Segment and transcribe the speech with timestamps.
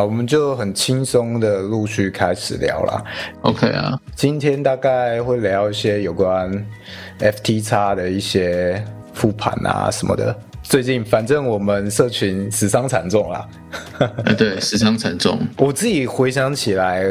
[0.00, 3.04] 好，我们就很轻松的陆续开始聊啦。
[3.42, 6.50] OK 啊，今天大概会聊一些有关
[7.18, 8.82] FT x 的一些
[9.12, 10.34] 复盘啊什么的。
[10.62, 13.46] 最近反正我们社群死伤惨重啦。
[14.24, 15.38] 哎对，死伤惨重。
[15.58, 17.04] 我自己回想起来，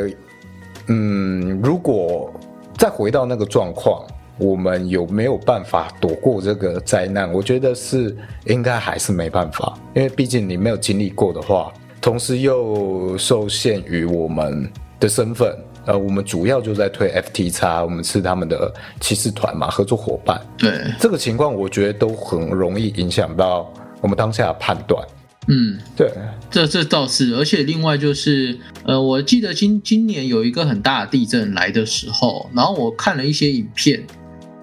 [0.88, 2.34] 嗯，如果
[2.76, 4.04] 再回到那个状况，
[4.40, 7.32] 我们有没有办法躲过这个灾难？
[7.32, 11.72] 我觉得是应该还是没办法，因为毕竟你没有经历过的话，
[12.02, 15.54] 同时又受限于我们的身份，
[15.86, 20.40] 呃，我们主要就在推 FT x 我们是他们的骑士团嘛，合作伙伴。
[20.58, 25.06] 对，这个情况我觉得都很容易影响到我们当下的判断。
[25.48, 26.12] 嗯，对，
[26.52, 34.06] 这这倒是，而且另外就是，呃，我记得今今年有一个很大的地震来的时候，然后我看了一些影片，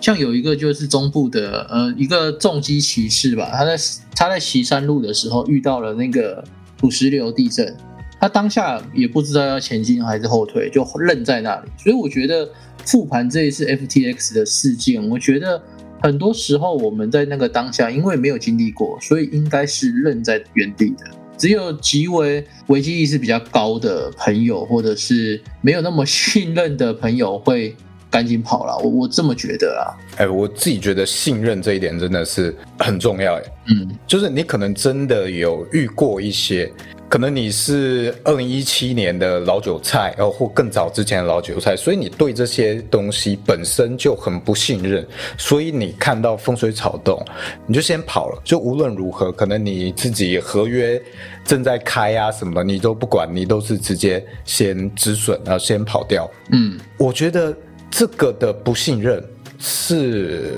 [0.01, 3.77] 像有一个就是中部的呃一个重机骑士吧，他在
[4.15, 6.45] 他在骑山路的时候遇到了那个
[6.77, 7.77] 土石流地震，
[8.20, 11.69] 他当下也不知道要前进还是后退，就愣在那里。
[11.77, 12.48] 所以我觉得
[12.84, 15.62] 复盘这一次 FTX 的事件，我觉得
[16.02, 21.04] 很多时候我们在那个当下，因为没有经历过，所以应该是愣在原地的。
[21.38, 27.77] 只有极为危机意识比较高的朋友，或者是没有那么 信任的朋友，会
[28.17, 28.78] 赶紧跑了。
[28.78, 29.92] 我我这么觉得啊。
[30.17, 33.34] 哎，我自己觉得信任这一点真的是很重要。
[33.34, 36.72] 哎，嗯，就是你可能真的有遇过一些，
[37.11, 45.06] 可能你是二零一七年的老韭菜，然后或更早之前的老韭菜，所以你对这些东西本身就很不信任，
[45.37, 47.22] 所以你看到风吹草动，
[47.67, 48.41] 你就先跑了。
[48.42, 50.98] 就无论如何，可能你自己合约
[51.44, 56.31] 正在开啊什么的，你都不管，你都是直接先止损，然后先跑掉。
[56.53, 57.55] 嗯，我觉得
[57.91, 59.23] 这个的不信任
[59.59, 60.56] 是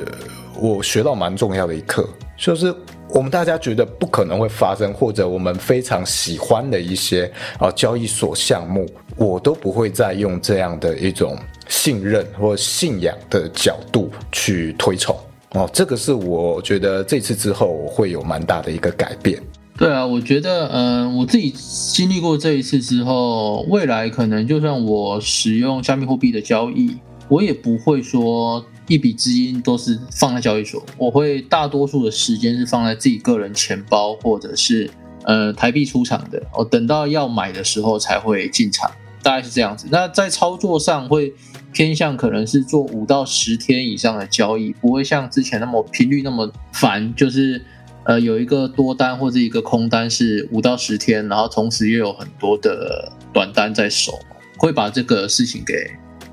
[0.60, 2.74] 我学到蛮重要的一课，就是
[3.10, 8.86] 我们大家觉得不可能会发生，或者我们非常喜欢的一些啊交易所项目，
[9.16, 11.38] 我都不会再用这样的一种
[11.68, 15.16] 信任或信仰的角度去推崇。
[15.52, 19.40] 哦，这个是我觉得这次之后我会有蛮大的一个改变。
[19.78, 21.54] 对啊，我觉得，嗯、我自己
[21.94, 26.96] 经历过这一次之后，未来可能就算我使用加密货币的交易，
[27.28, 34.90] 我也不会说一笔资金都是放在交易所，我会大多数的时间是放在自己个人钱包或者是
[35.24, 38.90] 呃台币出场的，我等到要买的时候才会进场，
[39.22, 39.86] 大概是这样子。
[39.90, 41.32] 那在操作上会
[41.72, 47.62] 偏向可能是做五到十天以上的交易，不会像之前那么频率那么烦，就是。
[48.04, 54.18] 呃，有一个多单或者一个空单是五到十天，然后同时又有很多的短单在手，
[54.56, 55.74] 会把这个事情给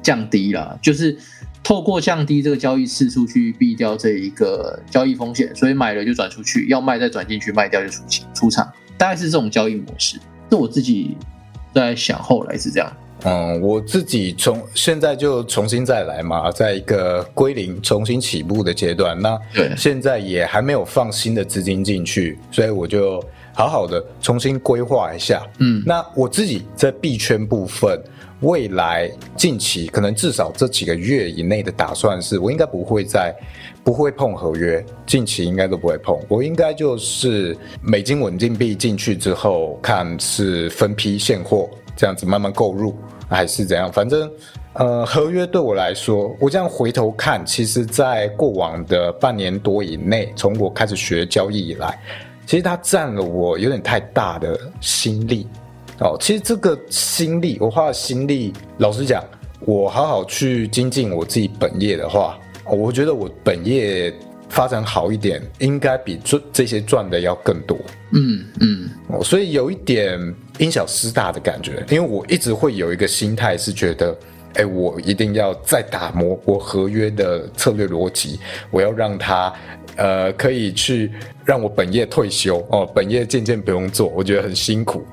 [0.05, 0.77] 降低了。
[0.81, 1.17] 就是
[1.63, 10.19] 透过降低这个交易次数去避掉这一个交易风险，所以买了就转出去，要卖再转进去，卖掉就出清出场，大概是这种交易模式。
[10.47, 11.17] 这我自己
[11.73, 12.97] 在想，后来是这样。
[13.23, 19.19] 嗯，我自己从现在就重新再来嘛，在一个归零、重新起步的阶段。
[19.19, 23.23] 那对现在也还没有放新的资金进去，所以我就
[23.55, 25.41] 好好的重新规划一下。
[25.59, 27.99] 嗯那我自己在币圈部分，
[28.41, 33.33] 未来近期可能至少这几个月以内的打算是，我应该不会再
[33.83, 36.15] 不会碰合约，近期应该都不会碰。
[36.27, 42.95] 我应该就是美金稳定币进去之后，看是分批现货这样子慢慢购入，
[43.29, 44.29] 还是怎样，反正。
[44.77, 51.97] 呃，合约对我来说，我这样回头看，其实，在过往的半年多以内，从我开始学交易以来，
[52.45, 55.47] 其实它占了我有点太大的心力。
[55.99, 59.23] 哦，其实这个心力，我花的心力，老实讲，
[59.61, 64.13] 我好好去精进我自己本业的话，哦我觉得我本业
[64.49, 67.77] 发展好一点，应该比赚这些赚的要更多。
[68.11, 70.19] 嗯嗯哦，所以有一点
[70.57, 74.13] 因小失大的感觉，因为我一直会有一个心态是觉得，
[74.55, 78.39] 哎，我一定要再打磨我合约的策略逻辑，
[78.71, 79.53] 我要让它
[79.97, 81.11] 呃可以去
[81.43, 85.05] 让我本业退休哦，本业渐渐不用做，我觉得很辛苦，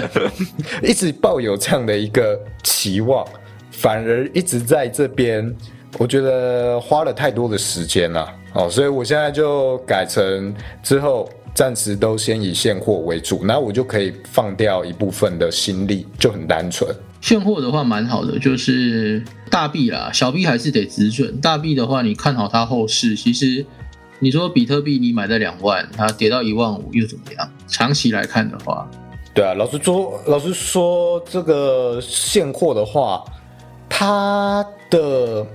[0.82, 3.26] 一直抱有这样的一个期望，
[3.70, 5.54] 反而一直在这边，
[5.98, 16.94] 我觉得花了太多的时间了哦，所以我现在就改成之后暂时都先以现货为主，那我就可以放掉一部分的心力，就很单纯。
[17.20, 21.40] 现货的话蛮好的，就是大币啦，小币还是得止损。
[21.40, 23.64] 大币的话，你看好它后市，其实
[24.18, 27.48] 你说比特币你买在两万，它跌到一万五又怎么样？
[27.68, 28.88] 长期来看的话，
[29.34, 33.22] 对啊，老实说，老实说，这个现货的话，
[33.88, 35.46] 它的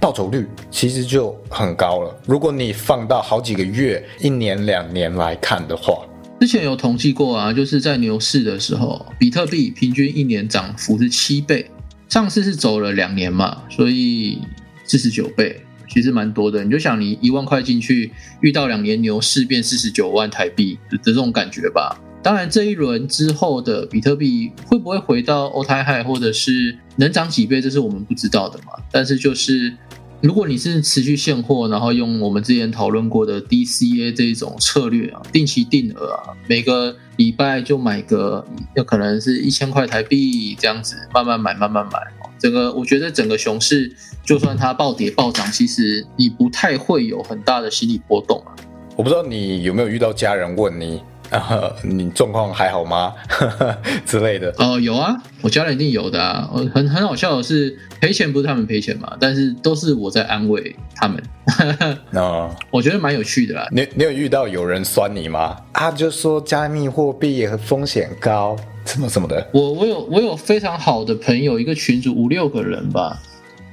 [0.00, 2.16] 报酬率其实就很高了。
[2.26, 5.98] 如果你放到好几个月、一年、两年来看的话，
[6.40, 11.68] 之前有统计过啊，就是在牛市的时候，比特币平均一年涨幅是七倍，
[12.08, 14.38] 上次是走了两年嘛，所以
[14.84, 16.62] 四十九倍，其实蛮多的。
[16.62, 22.00] 你就想你一万块进去，遇到两年牛市变四十九万台币的这种感觉吧。
[22.22, 28.72] 当然，这一轮之后的比特币会不会回到欧台海，或者是能涨几倍，这是我们不知道的嘛。
[28.92, 29.74] 但是就是。
[30.20, 38.44] 如果你是持续现货，然后用我们之前讨论过的 DCA 这种策略啊，定期定额啊，每个礼拜就买个，
[38.74, 42.00] 有可能是一千块台币这样子，慢慢买，慢慢买。
[42.36, 43.94] 整个我觉得整个熊市，
[44.24, 48.50] 就算它暴跌暴涨，其实你不太会有很大的心理波动啊。
[48.96, 51.00] 我不知道你有没有遇到家人问你。
[51.30, 53.12] 啊，你状况还好吗？
[54.06, 54.54] 之类的。
[54.58, 56.48] 哦，有啊，我家人一定有的啊。
[56.74, 61.22] 很很好笑的是，赔钱不是他们赔钱嘛，但是都是我在安慰他们。
[62.12, 63.68] 哦， 我觉得蛮有趣的啦。
[63.70, 65.56] 你你有遇到有人酸你吗？
[65.72, 69.46] 啊，就说加密货币风险高，什么什么的。
[69.52, 73.18] 我我有我有非常好的朋友，一个群组五六个人吧，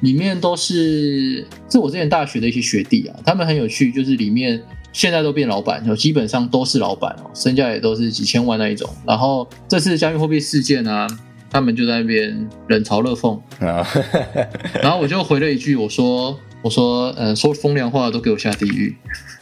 [0.02, 4.62] 里面都是是我之前大学的一些学弟啊，他们很有趣，就是里面。
[4.96, 8.90] 现在都变老板，就基本上都是老板哦，身价也都是几千万那一种。
[9.06, 11.06] 然后这次加密货币事件啊，
[11.52, 13.86] 他们就在那边冷嘲热讽啊。
[14.82, 18.96] 然后我就回了一句，我说：“我说，呃，说风凉话都给我下地狱。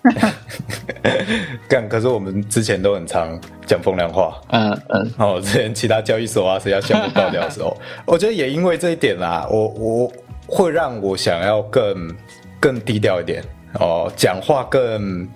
[1.70, 4.42] ”干，可是我们之前都很常讲风凉话。
[4.50, 5.14] 嗯嗯。
[5.20, 7.78] 哦，之前其他交易所啊，谁要项目爆掉的时候，
[8.08, 10.12] 我觉得也因为这一点啦，我我
[10.48, 12.12] 会让我想要更
[12.60, 13.44] 更低调一点
[13.80, 15.28] 哦，讲话更。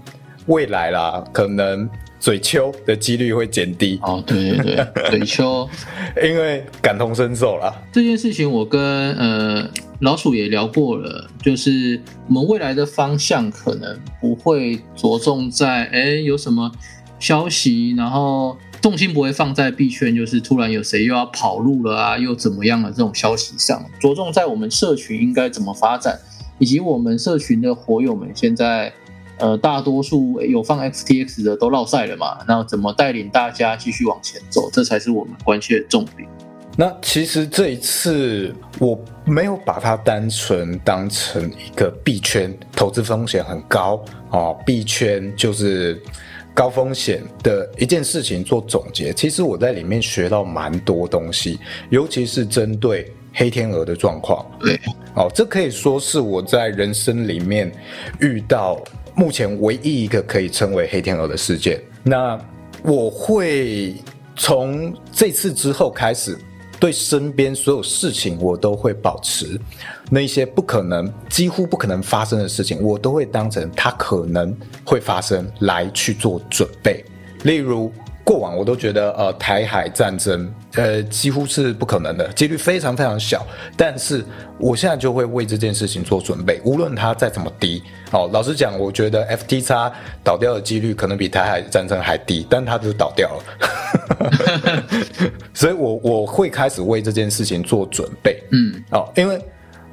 [0.47, 1.89] 未来啦，可能
[2.21, 3.99] 嘴丘的几率会减低。
[4.01, 5.69] 哦，对对对， 嘴丘，
[6.23, 7.75] 因为感同身受啦。
[7.91, 8.81] 这件事情我跟
[9.15, 9.69] 呃
[9.99, 16.71] 老鼠也聊过了，就是我们未来的方向可能不会着重在哎有什么
[17.19, 26.17] 消息，然后重心不会放在币圈，就是突然有谁又要跑路了啊，又怎么样的这种消息上，着重在我们社群应该怎么发展，
[26.59, 28.91] 以及我们社群的火友们现在。
[29.39, 32.39] 呃，大多数有放 XTX 的都落赛了嘛？
[32.47, 34.67] 那怎么带领大家继续往前走？
[34.73, 36.27] 这才是我们关切的重点。
[36.75, 46.01] 那其实这一次我没有把它单纯当成一个币圈投资风险很高哦，币圈就是
[46.51, 49.13] 高风险的一件事情做总结。
[49.13, 51.59] 其实我在里面学到蛮多东西，
[51.91, 54.45] 尤其是针对黑天鹅的状况。
[54.59, 54.77] 对，
[55.15, 57.71] 哦，这可以说是我在人生里面
[58.19, 58.77] 遇到。
[59.19, 62.39] 目前唯一一个可以称为黑天鹅的事件，那
[62.83, 63.95] 我会
[64.35, 66.37] 从这次之后开始，
[66.79, 69.59] 对身边所有事情我都会保持
[70.11, 74.55] 那些不可能、几乎不可能发生的事情，我都会当成它可能
[74.85, 77.03] 会发生来去做准备，
[77.41, 77.91] 例如。
[78.27, 83.47] 过往我都觉得，呃，台海战争，呃，几乎是不可能的，几率非常非常小。
[83.77, 84.21] 但是
[84.59, 87.81] 我现在就会为这件事情做准备，无论它再怎么低。
[88.11, 89.93] 哦，老实讲，我觉得 FTX
[90.25, 94.91] 倒掉的几率可能比台海战争还低，但它就倒掉了。
[95.55, 98.43] 所以我我会开始为这件事情做准备。
[98.51, 99.39] 嗯，哦，因为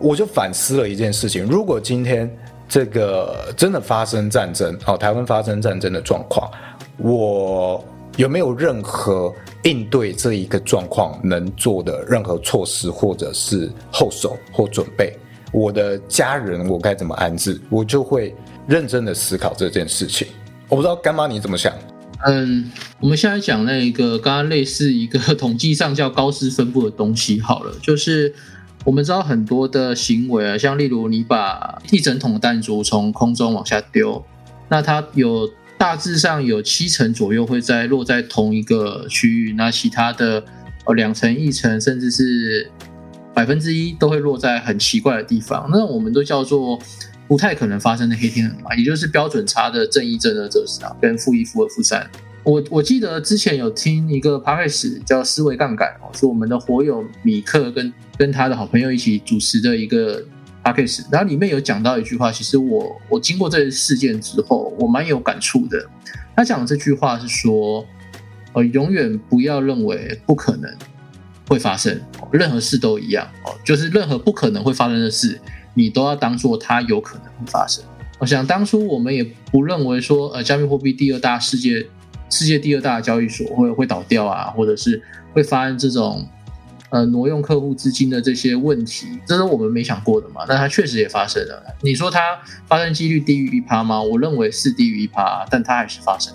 [0.00, 2.29] 我就反思了一件事情：如果今天
[2.69, 6.50] 这个真的发生战争，哦，台湾发生战争的状况，
[6.98, 7.84] 我。
[8.16, 15.16] 有没有任何应对这一个状况能做的任何措施，或者是后手或准备？
[15.52, 17.60] 我的家人我该怎么安置？
[17.68, 18.32] 我就会
[18.68, 20.28] 认真的思考这件事情。
[20.68, 21.72] 我不知道干妈你怎么想？
[22.24, 28.32] 嗯，我们现在讲那一个刚刚类似一个统计上叫高斯分布的东西好了，就是
[28.84, 34.24] 我们知道很多的行为啊，像例如你把一整桶弹珠从空中往下丢，
[34.68, 35.50] 那它有。
[35.76, 40.43] 大致上有七成左右会在落在同一个区域，那其他的
[40.86, 42.70] 呃两成、一成，甚至是
[43.34, 45.69] 百分之一都会落在很奇怪的地方。
[45.70, 46.78] 那我们都叫做
[47.28, 52.08] 不太可能发生的黑天鹅嘛，也就是标准差的正一、正二这是啊，跟负一、负二、负三。
[52.44, 60.24] 我我记得之前有听一个 p a r k a 叫思维杠杆哦，是我们的火友米克跟跟他的好朋友一起主持的一个。
[60.64, 65.86] 阿 K 斯，然后里面有讲到一句话，其实我我经过这事件之后，我蛮有感触的。
[66.34, 67.86] 他讲的这句话是说，
[68.54, 70.74] 呃，永远不要认为不可能
[71.48, 72.00] 会发生，
[72.32, 75.38] 任何事都一样哦，就是任何不可能会发生的事，
[75.74, 77.84] 你都要当做它有可能会发生。
[78.18, 81.86] 我想当初我们也不认为说，呃，加密货币第二大世界
[82.30, 85.02] 世界第二大交易所会会倒掉啊，或者是
[85.34, 86.26] 会发生这种。
[86.94, 90.44] 呃，挪用客户资金的这些问题，这是我们没想过的嘛？
[90.48, 91.60] 那它确实也发生了。
[91.81, 92.20] 你说它
[92.69, 94.01] 发生几率低于一趴吗？
[94.01, 96.32] 我认为是低于一趴，但它还是发生。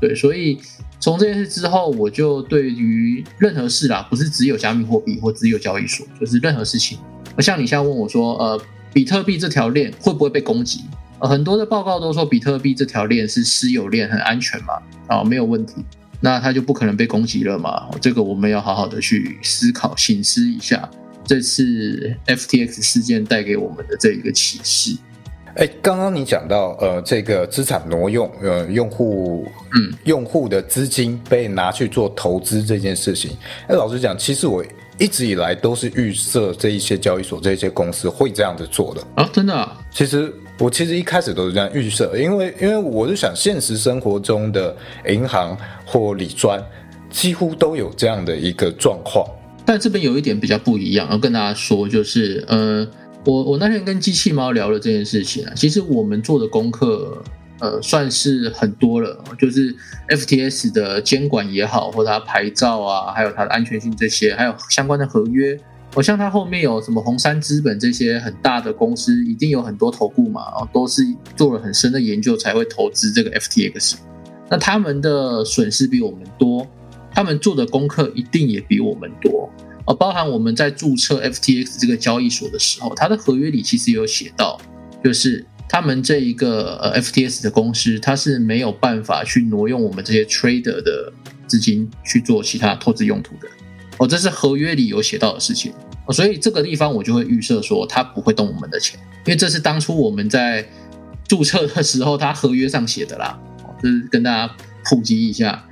[0.00, 0.60] 对，所以
[1.00, 7.00] 从这件事之后，我就对于任何事啦，不是只有加密货币或只有交易所，就是任何事情，
[7.40, 10.84] 像你现在问我说，呃，比特币这条链会不会被攻击？
[11.18, 14.74] 呃，很多的报告都说比特币这条链是私有链，很安全嘛，
[15.08, 15.84] 啊，没有问题，
[16.20, 17.88] 那它就不可能被攻击了嘛？
[18.00, 20.88] 这个我们要好好的去思考、醒思一下，
[21.24, 24.96] 这次 FTX 事件带给我们的这一个启示。
[25.56, 33.30] 哎，刚刚你讲到呃，这个资产挪用，呃，用户嗯，用户的资金被拿去做投资这件事情，
[33.66, 34.62] 哎，老实讲，其实我
[34.98, 39.68] 一直以来都是预设这一些交易所、这些公司会这样子做的啊，真的。
[39.90, 44.74] 其实我其实一开始都是这样预设，因为因为我就想，现实生活中的
[45.08, 46.62] 银行或理专
[47.10, 49.26] 几乎都有这样的一个状况，
[49.64, 52.86] 但这边有一点比较不一样，要跟大家说，就是呃。
[53.28, 57.20] 我我那天跟机器猫聊了这件事情啊，其实我们做的功课，
[57.58, 59.74] 呃，算是很多了，就是
[60.08, 65.58] FTS 的监管也好，或者它牌照啊，还有它的安全性这些，还有相关的合约。
[65.94, 71.02] 我像它后面有什么红杉资本这些很大的公司，一定有很多投顾嘛，都是
[71.34, 73.94] 做了很深的研究才会投资这个 FTX。
[74.50, 76.66] 那他们的损失比我们多，
[77.14, 79.50] 他们做的功课一定也比我们多。
[79.86, 84.60] 呃，包含我们在注册 FTX 这个交易所的时候，它的合约里其实有写到，
[85.02, 91.12] 就是他们这一个呃 FTS 的公司，它是没有办法去挪用我们这些 trader 的
[91.46, 93.48] 资金去做其他投资用途的。
[93.98, 95.72] 哦，这是合约里有写到的事情。
[96.06, 100.66] 哦，所以这个地方我就会预设说，他不会动我们的钱，因为这是当初我们在
[101.26, 103.38] 注册的时候，他合约上写的啦。
[103.64, 104.54] 哦，这是跟大家
[104.84, 105.64] 普及一下，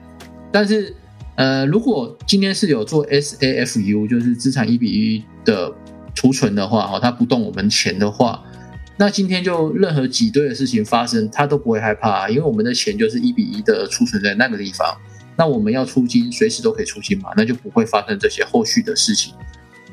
[0.53, 0.95] 但是。
[1.37, 5.69] 呃，如果今天是有做 SAFU，就是资产一比一的
[6.15, 8.41] 储存的话，哈，它不动我们钱的话，
[8.97, 14.97] 那今天就任何挤兑的事情发生，他都不会害怕，因为我们的钱就是一比一的储存在那个地方。
[15.37, 19.35] 那我们要出金，随时都可以出金嘛，那就不会发生这些后续的事情。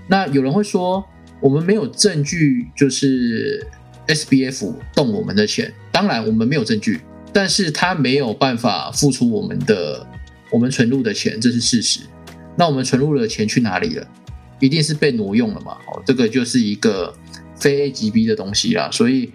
[0.07, 1.03] 那有人会说，
[1.39, 3.65] 我们没有证据，就是
[4.07, 5.73] SBF 动我们的钱。
[5.91, 7.01] 当然，我们没有证据，
[7.33, 10.07] 但是他没有办法付出我们的。
[10.51, 12.01] 我们存入的钱，这是事实。
[12.57, 14.05] 那我们存入的钱去哪里了？
[14.59, 15.77] 一定是被挪用了嘛？
[15.87, 17.15] 哦，这个就是一个
[17.61, 18.89] 非 A 级 B 的东西啦。
[18.91, 19.31] 所以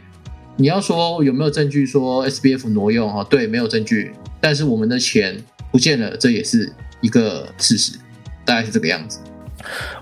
[0.56, 3.10] 你要说有没有证据说 SBF 挪用？
[3.10, 4.12] 哈，对，没有证据。
[4.38, 5.42] 但是我们的钱
[5.72, 7.98] 不见了，这也是一个事实，
[8.44, 9.20] 大概是这个样子。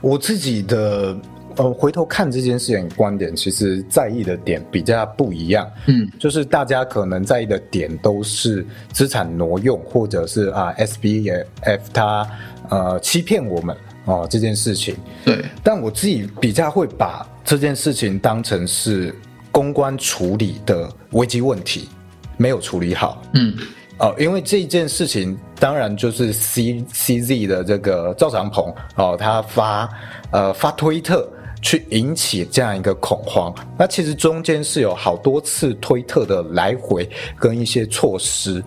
[0.01, 1.17] 我自己的。
[1.57, 5.65] 呃，回头看这件事情观点，其实在意的点比较不一样。
[5.87, 12.29] 嗯，就是大家可能在意的点都是资产挪用，或者是啊，S B F 它
[12.71, 14.97] 呃欺骗我们哦这件事情。
[15.25, 19.15] 对，但我自己比较会把这件事情当成是
[19.51, 21.89] 公关处理的危机问题
[22.37, 23.23] 没有处理好。
[23.35, 23.55] 嗯，
[23.99, 29.89] 哦，因为这件事情当然就是 C C Z 的这个赵长鹏哦，他发
[30.31, 31.29] 呃发推特。
[31.63, 37.09] 去引起这样一个恐慌，那其实中间是有好多次推特的来回
[37.39, 38.63] 跟一些措施，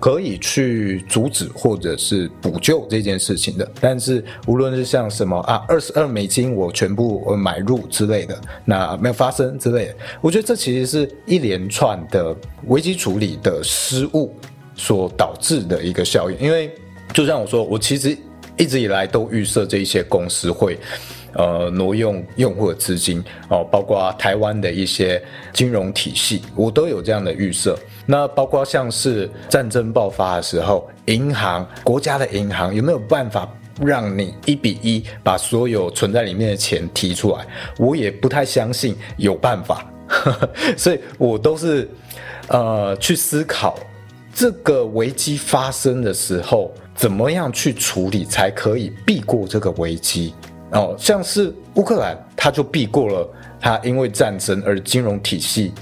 [0.00, 3.70] 可以去阻止或者是补救这件事情的。
[3.80, 12.34] 但是无论是像什么啊二十二美金我全部买入之类的，那没有发生之类的，我觉得这其实是一连串的
[12.66, 14.34] 危机处理的失误
[14.74, 16.36] 所导致的一个效应。
[16.40, 16.72] 因为
[17.12, 18.16] 就像我说，我其实
[18.56, 20.78] 一直以来都预设这一些公司会。
[21.34, 27.78] 呃，挪用用户的资金哦，包括台湾的一些金融体系，我都有这样的预设。
[28.10, 33.48] 那包括像是战争爆发的时候，银行国家的银行有没有办法
[33.80, 37.46] 让你一比一把所有存在里面的钱提出来？
[37.78, 39.88] 我也不太相信有办法，
[40.76, 41.88] 所以我都是
[42.48, 43.78] 呃去思考
[44.34, 50.34] 这个危机发生的时候，怎么样去处理才可以避过这个危机。
[50.72, 53.28] 哦，像是乌克兰，他就避过了
[53.60, 55.72] 他因为战争而金融体系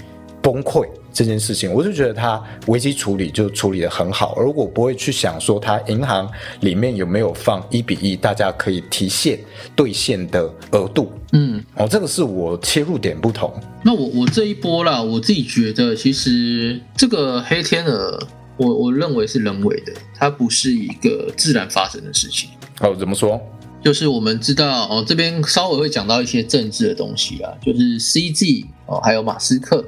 [0.43, 0.87] 崩溃
[1.19, 9.37] 这件事情，我就觉得他危机处理就处理的很好，而我不会去想说他银行里面有没有放一比一，大家可以提现
[9.75, 11.11] 兑现的额度。
[11.33, 13.53] 嗯，哦，这个是我切入点不同。
[13.83, 18.17] 那我我这一波啦，我自己觉得其实这个黑天鹅，
[18.55, 22.49] 我我认为是人为的，它不是一个自然发生的事情。
[22.79, 23.37] 哦，怎么说？
[23.83, 29.83] 就是我们知道哦，这边稍微会讲到一些政治的东西啊，就是 CG 哦，还有马斯克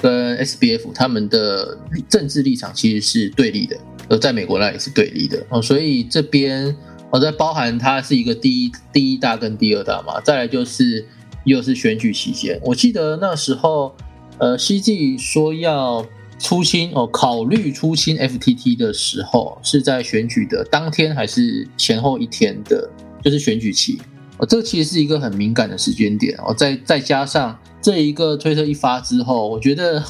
[0.00, 3.76] 跟 SBF 他们的政治立场其实是对立的，
[4.08, 5.44] 而在美国那也是对立的。
[5.48, 6.76] 哦，所以这边
[7.10, 11.04] 哦在包含它是一个第一第一大跟第二大嘛，再来就是
[11.44, 13.94] 又是选举期间，我记得那时候
[14.38, 16.06] 呃 CG 说要
[16.38, 22.90] 出清哦，考虑出清 FTT 的时候是在选举的当天还是前后一天的，
[23.24, 23.98] 就是选举期。
[24.38, 26.36] 哦，这其实是一个很敏感的时间点。
[26.38, 26.52] 哦。
[26.52, 30.02] 再再加上这一个推特一发之后，我觉得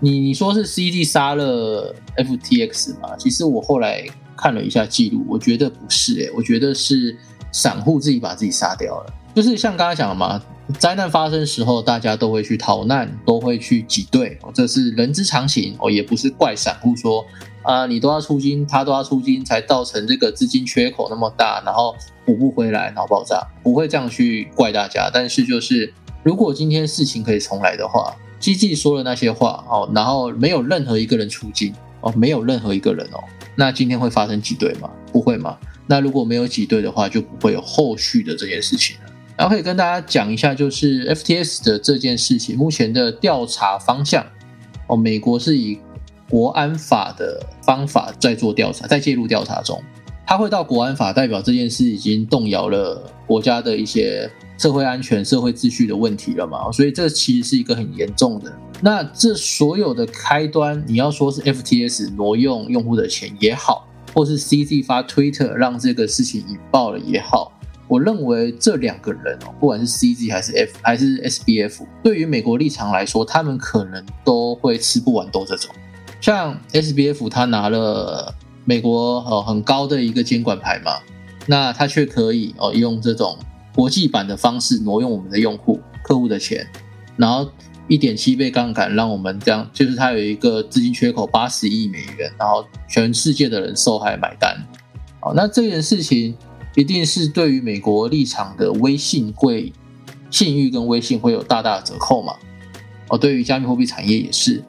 [0.00, 3.14] 你你说是 C D 杀了 FTX 嘛？
[3.18, 4.02] 其实我后来
[4.34, 7.14] 看了一下记录，我觉得不是诶，我觉得是
[7.52, 10.42] 散户自己把自己杀掉了，就是像刚刚讲的嘛。
[10.78, 17.24] 灾难发生时候，大家都会去逃难，都会去挤兑，这是人之常情哦，也不是怪散户说
[17.62, 21.94] 啊，你都要出金，他都要出金，才造成这个资金缺口那么大，然后
[22.24, 25.10] 补不回来，然后爆炸，不会这样去怪大家。
[25.12, 25.94] 但是就是，
[26.28, 33.24] 如果今天事情可以重来的话，基基说了那些话哦，然后没有任何一个人出金哦，没有任何一个人哦，
[33.56, 34.90] 那今天会发生挤兑吗？
[35.10, 35.56] 不会吗？
[35.86, 39.10] 那如果没有挤兑的话，就不会有后续的这件事情了。
[39.38, 44.22] 然后可以跟大家讲一下，就是 FTS 的这件事情，目前的调查方向
[44.86, 45.78] 哦，美国是以
[46.28, 49.82] 国安法的方法在做调查，在介入调查中，
[50.26, 56.70] 它会到国安法，代表这件事已经动摇了国家的一些社会安全、社会秩序的问题了嘛？
[56.70, 58.52] 所以这其实是一个很严重的。
[58.82, 67.52] 那这所有的开端，你要说是 FTS 挪用用户的钱也好，或是 CZ 发 Twitter 让这个事情引爆了也好。
[67.86, 75.70] 我认为这两个人哦，不管是 CZ 还是 F 还是 SBF，对于美国立场来说，他们可能都会吃不完兜着走。
[76.20, 78.34] 像 SBF，他拿了
[78.64, 80.98] 美国哦很高的一个监管牌嘛，
[81.46, 83.38] 那他却可以哦用这种
[83.78, 86.66] 国际版的方式挪用我们的用户客户的钱，
[87.16, 87.48] 然后
[87.86, 94.56] 一点七倍杠杆让我们这样，就是他有一个资金缺口八十亿美元，然后全世界的人受害买单。
[95.20, 96.36] 好，那这件事情。
[96.74, 99.72] 一定是对于美国立场的微信会
[100.30, 102.34] 信誉跟微信会有大大的折扣嘛？
[103.08, 104.62] 哦，对于加密货币产业也是。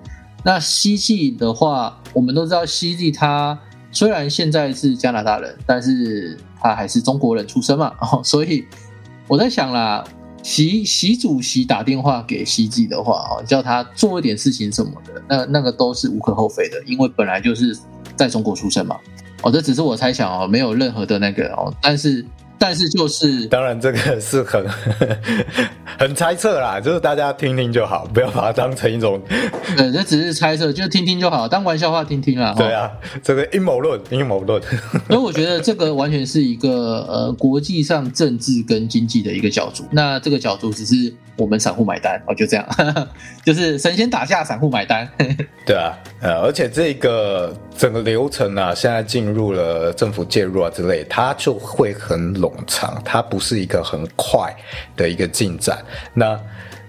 [0.43, 3.59] 那 CG 的话，我们都知道 CG 它
[3.91, 7.93] 虽然现在是加拿大人，但是他还是中国人出身嘛。
[8.23, 8.65] 所以
[9.29, 10.03] 我在想啦，
[10.43, 17.77] 习习主席打电话给 CG 的话，哦，叫他做一点事情什么的，那那个都是无可厚非的，因为本来就是
[18.15, 18.97] 在中国出生嘛。
[19.43, 22.25] 哦，这只是我猜想哦，没有任何的那个哦，但是。
[22.59, 24.63] 但是就是，当然这个是很
[25.97, 29.19] 很猜测啦，就是大家听听就好，不要把它当成一种，
[29.77, 32.53] 呃，这只是猜测，就听听就好，当玩笑话听听啦。
[32.59, 32.91] 对啊，
[33.23, 34.61] 这个阴谋论，阴谋论。
[35.07, 42.67] 所以我觉得这个完全是一个呃国际上政治跟经济的一个角度，那这个角度只是我们散户买单哦，就这样，
[43.43, 45.09] 就是神仙打架，散户买单。
[45.65, 52.51] 对啊，呃，而且这个整个流程啊，现在进入了政府介入啊之类，它就会很冗。
[52.67, 54.55] 长，它不是一个很快
[54.95, 55.83] 的一个进展。
[56.13, 56.39] 那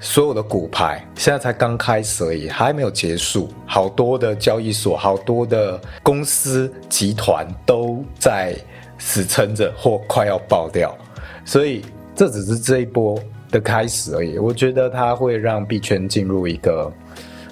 [0.00, 3.50] 所有的股牌现在才刚开始而已，还没有结束。
[3.66, 8.54] 好多的交易所、好多的公司集团都在
[8.98, 10.96] 死撑着，或快要爆掉。
[11.44, 11.84] 所以
[12.14, 13.18] 这只是这一波
[13.50, 14.38] 的开始而已。
[14.38, 16.92] 我觉得它会让币圈进入一个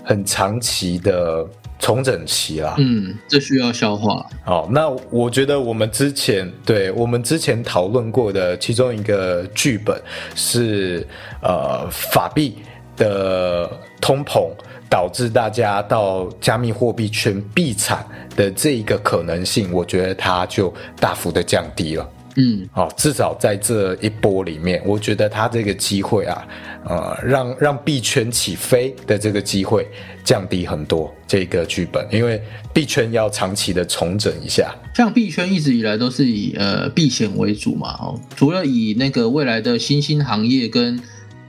[0.03, 1.47] 很长期的。
[1.81, 4.27] 重整期啦，嗯，这需要消化。
[4.45, 9.97] 好，那我觉得我们之前对我们之前讨论过的其中一个剧本
[10.35, 11.07] 是，
[11.41, 12.57] 呃，法币
[12.97, 14.51] 的通膨
[14.91, 22.11] 导致大家到加密货币圈必惨的这一个可能性，我觉得它就大幅的降低了。
[22.41, 26.47] 嗯，好，至少在这一波里面，我觉得他这个机会啊，
[26.85, 29.89] 呃，让让币圈起飞的这个机会
[30.23, 31.13] 降低很多。
[31.27, 32.41] 这个剧本，因为
[32.73, 34.73] 币圈要长期的重整一下。
[34.95, 40.99] 像币圈一直以来都是以呃避险为主嘛，哦，除了以那个未来的新兴行业跟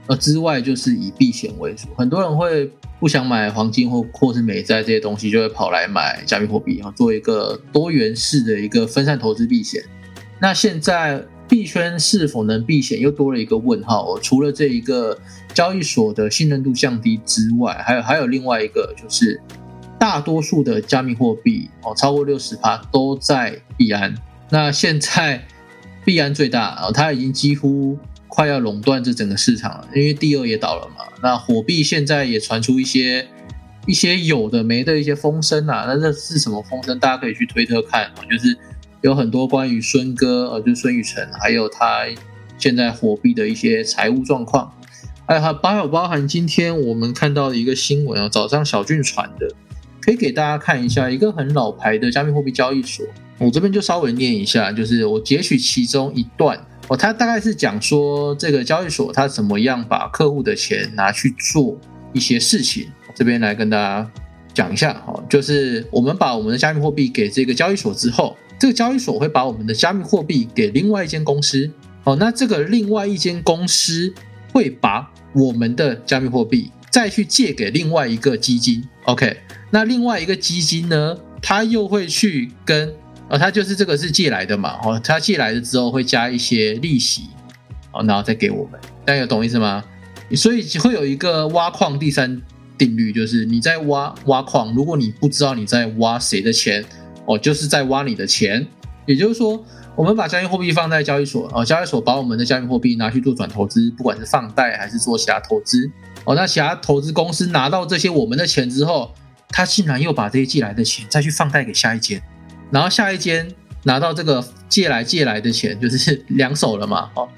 [0.08, 1.86] 呃之外，就是以避险为主。
[1.96, 9.80] 很多人会不想买黄金或或是美债这些东西，就会跑来买加密货币啊，做一个多元式的一个分散投资避险。
[10.40, 14.14] 那现在币圈是否能避险，又多了一个问号。
[14.14, 15.18] 哦除了这一个
[15.52, 19.40] 交易所的信任度降低之外，还有还有另外一个，就是
[19.98, 24.14] 大多数的加密货币哦，超过六十趴都在币安。
[24.48, 25.44] 那现在
[26.04, 27.98] 币安最大啊，它已经几乎
[28.28, 31.04] 快要垄断这整个市场了，因为第二也倒了嘛。
[31.22, 33.28] 那火币现在也传出一些
[33.86, 36.98] 一些有的没的一些风声啊，那这是什么风声？
[36.98, 38.56] 大家可以去推特看啊，就是。
[39.02, 42.04] 有很多关于孙哥，呃，就孙宇晨，还有他
[42.58, 44.70] 现在火币的一些财务状况，
[45.26, 49.48] 还有包有包含今天我们看到的一个新闻啊，早上小俊传的，
[50.02, 53.06] 可以给大家看一下一个很老牌的加密货币交易所，
[53.38, 56.58] 我这边就稍微念一下，就是我截取其中一段，
[56.88, 61.78] 哦，他大概是讲说这个交易所他怎么样把客户的钱拿去做
[62.12, 64.10] 一些事情，这边来跟大家
[64.52, 71.68] 讲一下哈，就是我们把我们的加密货币给这个交易所之后，这个交易所会把我们的加密货币给另外一间公司
[72.04, 74.12] 哦，那这个另外一间公司
[74.52, 79.34] 会把我们的加密货币再去借给另外一个基金，OK，
[79.70, 82.92] 那另外一个基金呢，它又会去跟
[83.30, 87.28] 呃，它就是这个是借来的嘛，哦，它借来的之后会加一些利息，
[87.92, 89.82] 哦，然后再给我们，大家有懂意思吗？
[90.36, 92.42] 所以会有一个挖矿第三。
[92.78, 96.82] 定律就是你在挖挖矿，如果你不知道你在挖谁的钱，
[97.26, 98.66] 哦，就是在挖你的钱。
[99.06, 99.64] 也就是说，
[99.96, 105.90] 我们把加密货币放在交易所，哦，交易所把我们的加密货币拿去做转投资，不管是放贷还是做其他投资，
[106.24, 109.12] 哦，那其他投资公司拿到这些我们的钱之后，
[109.48, 112.22] 他竟然又把这些借来的钱再去放贷给下一间，
[112.70, 113.52] 然后下一间
[113.84, 117.28] 拿到这个借来借来的钱，就是 两手了嘛，哦，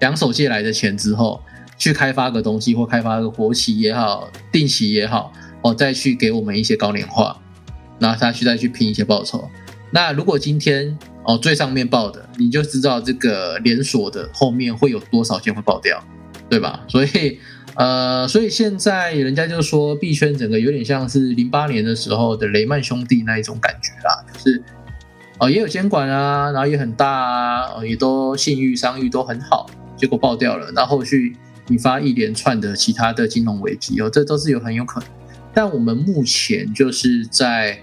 [0.00, 1.40] 两手借来的钱之后。
[1.80, 7.40] 去开发个东西，或开发个国企也好，定期也好，哦，再去给我们一些高年化，
[7.98, 9.48] 然后他去再去拼一些报酬。
[9.90, 16.02] 那如果今天哦最上面报的，你就知道这个连锁的后面会有多少件会爆掉，
[16.48, 16.84] 对吧？
[16.88, 17.38] 所以
[17.74, 24.62] 呃，所以现在人家就说币圈整个有点像是零八年的时候的雷曼兄弟那一种感觉啦，就是
[25.38, 31.36] 哦也有监管啊，然后也很大啊，也都信誉商誉都很好，结果爆掉了，那后续。
[31.70, 35.08] 引发一连串的其他的金融危机哦，这都是有很有可能。
[35.52, 37.78] 但我们目前就是在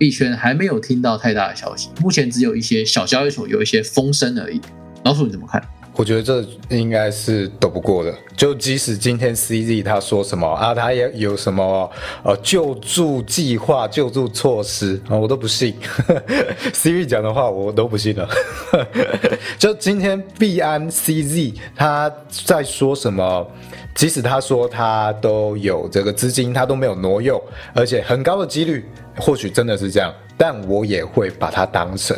[0.00, 4.58] 币圈还没有听到太大的消息，目前只有一些小交易所有一些风声而已。
[5.04, 5.62] 老鼠你怎么看？
[5.94, 6.42] 我觉得这
[6.74, 8.14] 应该是斗不过的。
[8.34, 11.90] 就即使今天 CZ 他说什么啊，他也有什么
[12.22, 15.74] 呃救助计划、救助措施啊，我都不信。
[16.72, 18.26] Siri 讲的话我都不信了。
[19.58, 22.10] 就今天币安 CZ 他
[22.46, 23.46] 在说什么，
[24.00, 27.38] 即使他说他都有这个资金，他都没有挪用，
[27.74, 30.10] 而且很高的几率，或许真的是这样。
[30.38, 32.16] 但我也会把它当成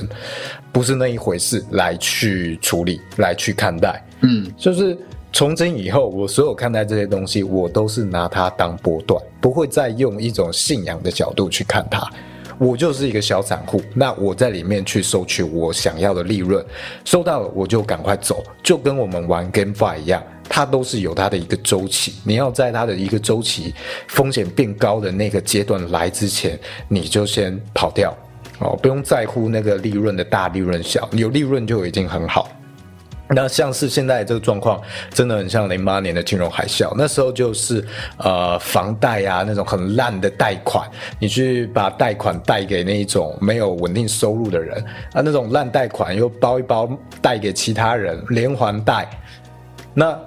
[0.71, 4.01] 不是那一回事来去处理，来去看待。
[4.21, 4.97] 嗯，就是
[5.33, 12.09] 从今以后，我所有看待这些东西，我都是拿它当波段，不会再用一种信仰的角度去看它。
[12.59, 16.65] 我就是一个小散户，那我在里面去收取我想要的利润，
[17.05, 20.23] 收到了我就赶快走，就跟我们玩 GameFi 一样，
[20.55, 23.75] 它都是有它的一个周期，你要在它的一个周期
[24.09, 28.15] 风险变高的那个阶段来之前，你就先跑掉，
[28.59, 32.51] 哦，不用在乎那个利润的大利润小，有利润就已经很好。
[33.35, 36.93] 那像是现在这个状况，真的很像零八年的金融海啸。
[36.99, 37.83] 那时候就是
[38.19, 40.87] 呃，房贷啊那种很烂的贷款，
[41.19, 44.85] 你去把贷款贷给那一种没有稳定收入的人
[45.15, 46.87] 啊，那种烂贷款又包一包
[47.23, 49.09] 贷给其他人，连环贷。
[49.95, 50.19] 那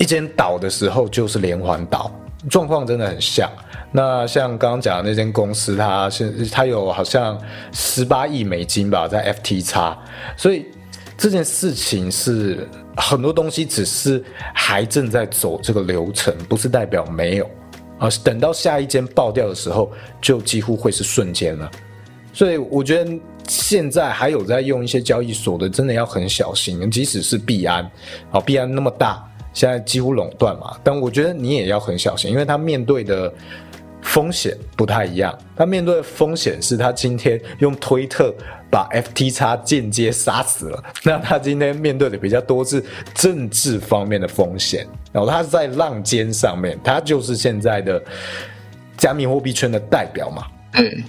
[0.00, 2.10] 一间倒的时候就是连环倒，
[2.48, 3.48] 状况真的很像。
[3.92, 9.96] 那像刚刚讲的那间公司，它现它有好像十八亿美金吧，在 FTX，
[10.36, 10.66] 所以。
[11.22, 17.44] 这件事情是很多东西只是还正在走这个流程，不是代表没有
[17.98, 18.08] 啊。
[18.24, 21.70] 等到下一间爆掉的时候，就几乎会是瞬间了。
[22.32, 26.90] 所以我觉得现在还有在用一些交易所的，真的要很小心。
[26.90, 27.84] 即使是币安，
[28.32, 33.32] 啊，币安那么大，现在几乎垄断嘛，但我觉得你也要很小心，因为他面对的。
[34.02, 38.34] 风险不太一样，他面对的风险是他今天用推特
[38.70, 42.82] 把 FTX 间接杀死了，那他今天面对的比较多是
[43.14, 48.02] 政治方面的风险，然后他在浪尖上面，他就是现在的
[48.96, 50.46] 加密货币圈的代表嘛。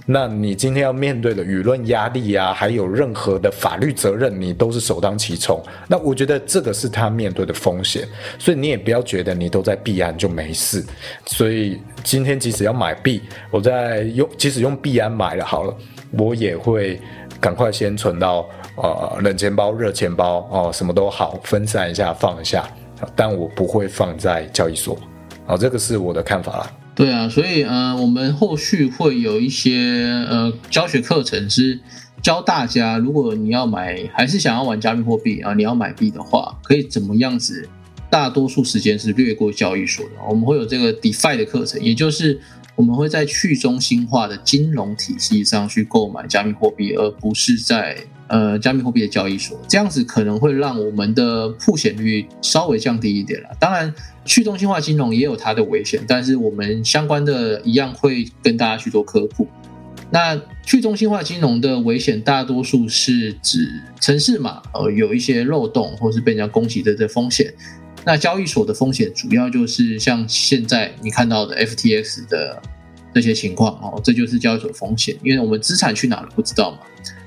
[0.05, 5.61] 那你今天要面对的舆论压力啊，还有任何的法律责任，你都是首当其冲。
[5.87, 8.07] 那我觉得这个是他面对的风险，
[8.39, 10.83] 所以你也不要觉得你都在币安就没事。
[11.27, 13.21] 所以今天即使要买币，
[13.51, 15.75] 我在用，即使用币安买了好了，
[16.11, 16.99] 我也会
[17.39, 22.67] 赶快先存到呃冷钱包、热钱包哦，什么都好，分散一下放一下，
[23.15, 24.97] 但我不会放在交易所。
[25.45, 26.71] 好，这个是我的看法啦。
[27.01, 31.79] 对啊，所以呃，我们后续会有一些呃教学课程是
[32.21, 37.67] 教大家，如果你要买还是想要玩加密货币啊，你要买币的话，可以怎么样子？
[38.11, 40.11] 大多数时间是略过交易所的。
[40.29, 42.39] 我们会有这个 DeFi 的课程，也就是
[42.75, 47.97] 我们会在去中心化的金融体系上去购买加密货币，而不是在。
[48.27, 53.49] 呃，加密货币的交易所这样子可能会让我们的破险率稍微降低一点了。
[53.59, 53.93] 当然，
[54.25, 59.47] 去中心化金融也有它的危险，但是我们相关的一样会跟大家去做科普。
[60.13, 67.53] 那去中心化金融的危险大多数是指城市嘛，呃，有一些漏洞或是被人家攻击的这风险。
[68.03, 72.61] 那交易所的风险主要就是像现在你看到的 FTX 的
[73.13, 76.79] 这些情况哦，这就是交易所风险，因为我们资产去哪了不知道嘛。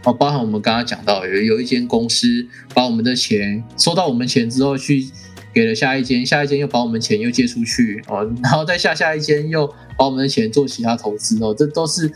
[0.02, 2.26] 哦，包含我们刚刚讲到有有一间公司
[2.74, 5.06] 把我们的钱收到我们钱之后去
[5.54, 12.10] 给了下一间，下一间又把我们钱又借出去哦，然后再下下一间又把我们的钱做其他投资哦，这都是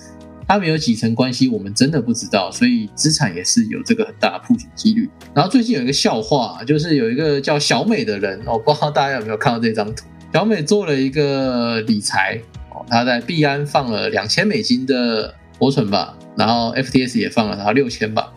[0.47, 5.09] 他们有几层关系，我们真的不知道，所以资产也是有这个很大的破险几率。
[5.33, 10.07] 然后最近有一个笑话，就是有一个叫小美的人哦，不知道大家有没有看到这张图？
[10.35, 12.41] 小美做了一个理财。
[12.71, 18.33] 哦，她在币安放了两千美金的活存吧，然后 FTS 也放了他六千吧，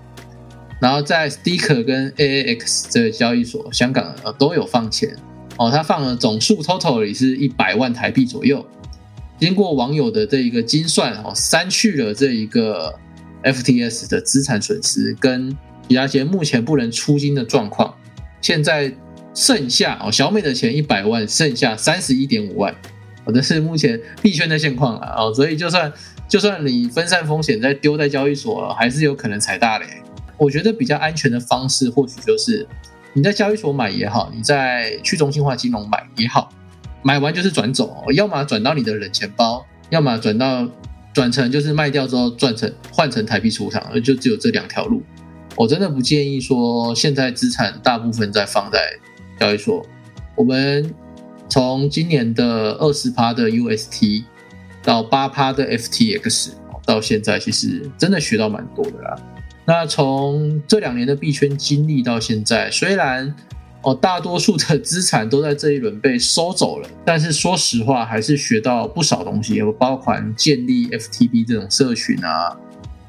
[0.81, 5.15] 然后在 Sticker 跟 AAX 这个交易所，香港呃都有放钱
[5.57, 5.69] 哦。
[5.69, 8.65] 他放了总数 total 也是一百万台币左右。
[9.39, 12.93] 经过网友的这一个精算哦，删去了这一个
[13.43, 15.55] FTS 的资产损失跟
[15.87, 17.93] 其他些目前不能出金的状况，
[18.41, 18.91] 现在
[19.35, 22.75] 剩下哦小美的钱一百万，剩下三十一点五万。
[23.25, 25.93] 哦，这是目前币圈的现况了，哦，所以就算
[26.27, 29.85] 就算你分散风险再丢在交易所，还是有可能踩大雷。
[30.41, 32.67] 我觉得比较安全的方式，或许就是
[33.13, 36.49] 你在交易所买也好，你在去中心化金融买也好，
[37.04, 40.67] 买完就是转走，要么转到你的冷钱包，要么转到
[41.13, 45.04] 转成就是卖掉之后转成换成台币出场，就只有这两条路。
[45.56, 48.80] 我真的不建议说现在资产大部分在放在
[49.39, 49.86] 交易所，
[50.36, 50.91] 我们。
[51.49, 54.23] 从今年的二十趴的 UST
[54.82, 56.51] 到八趴的 FTX，
[56.86, 59.19] 到现在其实真的学到蛮多的啦。
[59.65, 63.36] 那从这两年的币圈经历到现在，虽然
[63.82, 72.58] 哦大多数的资产都在这一轮被收走了，但是说实话还是学到不少东西，有包含建立 FTB 这种社群啊，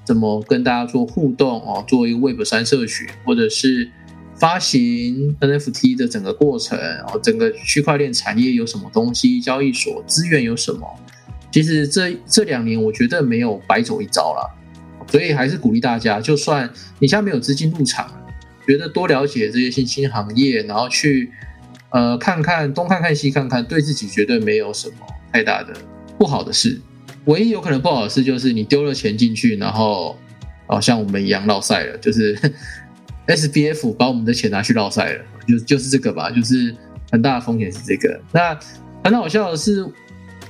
[0.05, 3.91] 怎么跟大家做互动哦，做一个 Web 三社群，或者是。
[4.35, 10.85] 发行 NFT 的整个过程，然后整个区块链产业有什么东西，交易所资源有什么？
[11.53, 14.51] 其实这这两年我觉得没有白走一遭了，
[15.09, 18.11] 所以还是鼓励大家，就算你现在没有资金入场，
[18.67, 21.31] 觉得多了解这些新兴行业，然后去
[21.91, 24.95] 呃看看东看看西看看，对自己绝对没有什么
[25.33, 25.73] 太大的
[26.19, 26.81] 不好的事。
[27.27, 30.19] 唯一有可能不好的事就是你丢了钱进去，然后
[30.67, 32.39] 哦像我们一样落赛了，就是。
[33.25, 36.75] S B F 把我们的钱拿去落赛了，就就是这个吧，就是
[37.13, 38.21] 很大的风险是这个。
[38.33, 38.59] 那
[39.05, 39.89] 很好笑的是，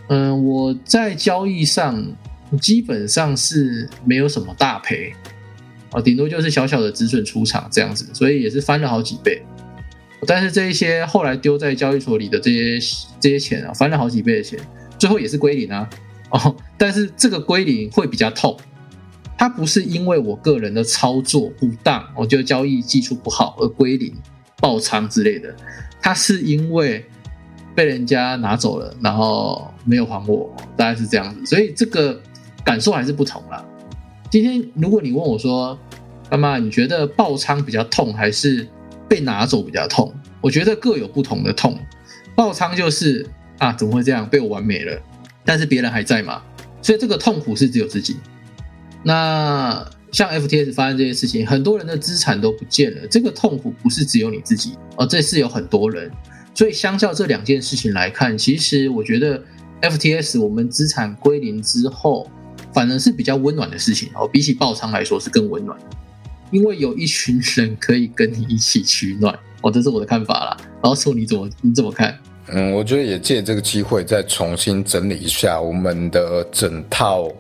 [0.09, 2.03] 嗯，我在交易上
[2.59, 5.13] 基本上是没有什么大赔，
[5.91, 9.43] 啊，顶多就是小小的止损出场这样子，所以也是翻了好几倍。
[10.27, 12.79] 但是这一些后来丢在交易所里的这些
[13.19, 14.59] 这些钱啊，翻了好几倍的钱，
[14.99, 15.89] 最后也是归零啊，
[16.31, 18.57] 哦，但是这个归零会比较痛。
[19.37, 24.15] 它不是因为我个人的操作不当，我觉得交易技术不好而归零、
[24.61, 25.53] 爆仓之类的，
[26.01, 27.05] 它是因为
[27.75, 32.23] 被人家拿走了，然后没有还我，大概是这样子，所以这个
[32.65, 33.65] 感受还是不同啦。
[34.31, 35.79] 今天如果你问我说，
[36.31, 38.67] 妈妈，你觉得爆仓比较痛，还是
[39.09, 40.13] 被拿走比较痛？
[40.41, 41.79] 我觉得各有不同的痛。
[42.35, 43.27] 爆仓就是
[43.59, 44.99] 啊，怎么会这样，被我完美了，
[45.45, 46.43] 但是别人还在嘛，
[46.81, 48.17] 所以这个痛苦是只有自己。
[49.03, 56.11] 那像 FTS 发生这些事情，很多人的资产都不见了，这个痛苦不是只有你自己哦，这是有很多人。
[56.55, 59.43] 所以相较这两件事情来看，其实我觉得
[59.81, 62.31] FTS 我们资产归零之后，
[62.73, 65.79] 反而是比较温暖的事情哦，比起爆仓来说是更温暖，
[66.51, 70.57] 因为有一群人可以跟你一起取暖哦，这是我的看法啦。
[70.83, 72.19] 然后说你怎么你怎么看？
[72.49, 77.31] 嗯，我觉得也借这个机会再重新整理一下我们的整套。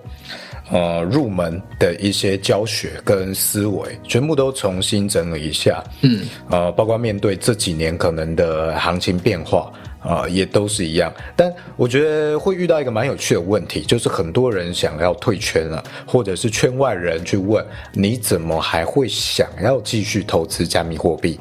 [0.70, 5.84] 呃，入门的一些教学跟思维，全部都重新整理一下。
[6.00, 9.70] 嗯，呃，包括面对这几年可能的行情变化，
[10.02, 11.12] 啊，也都是一样。
[11.36, 21.38] 但我觉得会遇到一个蛮有趣的问题，就是很多人想要退圈了，或者是圈外人去问你怎么还会想要继续投资加密货币？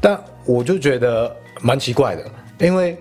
[0.00, 2.24] 但我就觉得蛮奇怪的，
[2.58, 2.96] 因为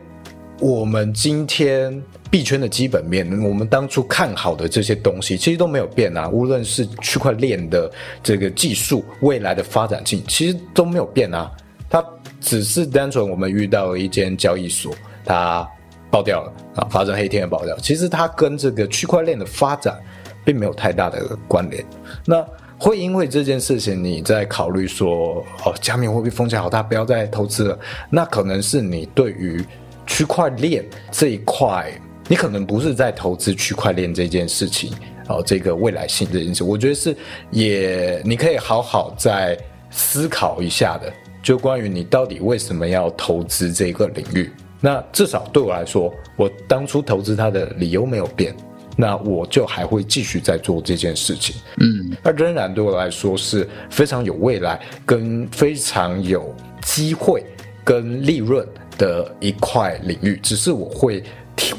[0.59, 2.01] 我们今天。
[2.31, 6.29] 币圈的基本面，我们当初看好的这些东西，其实都没有变啊。
[6.29, 7.91] 无论是区块链的
[8.21, 11.51] 这个技术未来的发展性，其实都没有变啊。
[11.89, 12.03] 它
[12.39, 14.93] 只是单纯我们遇到一间交易所，
[15.25, 15.67] 它
[16.11, 17.75] 爆掉了啊，发生黑天鹅爆掉。
[17.77, 19.99] 其实它跟这个区块链的发展
[20.45, 21.83] 并没有太大的关联。
[22.25, 22.45] 那
[22.77, 27.79] 会因为这件事情，你在考虑说，哦，加密货币风险好大，不要再投资了。
[28.09, 29.65] 那可能是你对于
[30.05, 31.91] 区块链这一块。
[32.31, 34.93] 你可能不是在投资区块链这件事情，
[35.29, 37.17] 哦，这个未来性这件事，我觉得是
[37.49, 39.57] 也你可以好好再
[39.89, 44.51] 思考一下的，就关于你到底为什么要投资这个领域。
[44.81, 48.55] 那至少对我来说，我当初投资它的理由没有变，
[48.95, 51.55] 那我就还会继续在做这件事情。
[51.81, 57.43] 嗯，那仍然对我来说是非常有未来跟非常有机会
[57.83, 58.65] 跟利润
[58.97, 61.21] 的一块领域，只是我会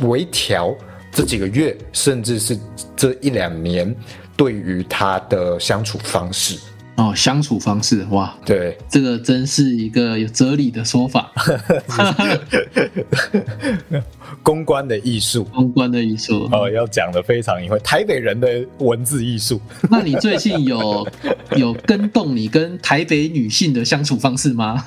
[0.02, 0.74] 微调
[1.10, 2.58] 这几个月，甚至是
[2.94, 3.94] 这一两年
[4.36, 6.58] 对于他的相处方式。
[7.00, 11.32] 哦，相处方式哇，对，这个真是一个有哲理的说法。
[14.42, 19.58] 公关的艺术，公关的艺术哦，要讲的非常隐晦，台北人的文字艺术。
[19.90, 21.08] 那你最近有
[21.56, 24.84] 有跟动你跟台北女性的相处方式吗？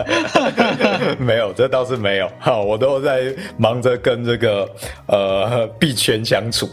[1.18, 2.30] 没有，这倒是没有。
[2.38, 4.68] 哈，我都在忙着跟这个
[5.06, 6.68] 呃币圈相处，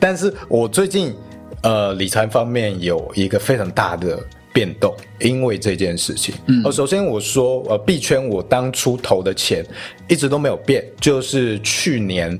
[0.00, 1.14] 但是我最近。
[1.62, 4.18] 呃，理财方面有一个非常大的
[4.52, 6.34] 变动，因为这件事情。
[6.46, 9.64] 嗯，呃，首先我说，呃，币圈我当初投的钱
[10.08, 12.38] 一直都没有变，就是去年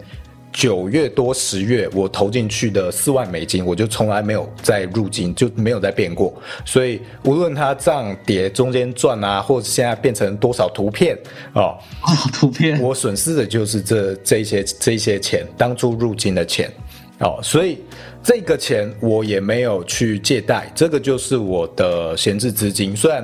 [0.52, 6.34] 九月多十月我投进去的四万美金，我就从来没有再入金，就没有再变过。
[6.64, 11.16] 所以无论它涨跌中间赚啊，或者现在变成多少图片
[11.54, 11.78] 哦，
[12.34, 16.68] 图片，我损失的就是这这些这些钱，当初入金的钱。
[17.20, 17.78] 哦，所以
[18.22, 22.94] 这个钱我也没有去借贷，这个就是我的闲置资金。
[22.96, 23.20] 虽然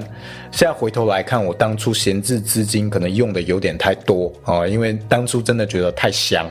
[0.50, 6.50] 现在回头来看，我当初闲置资金可能用的有点太多啊，因为当初真的觉得太香。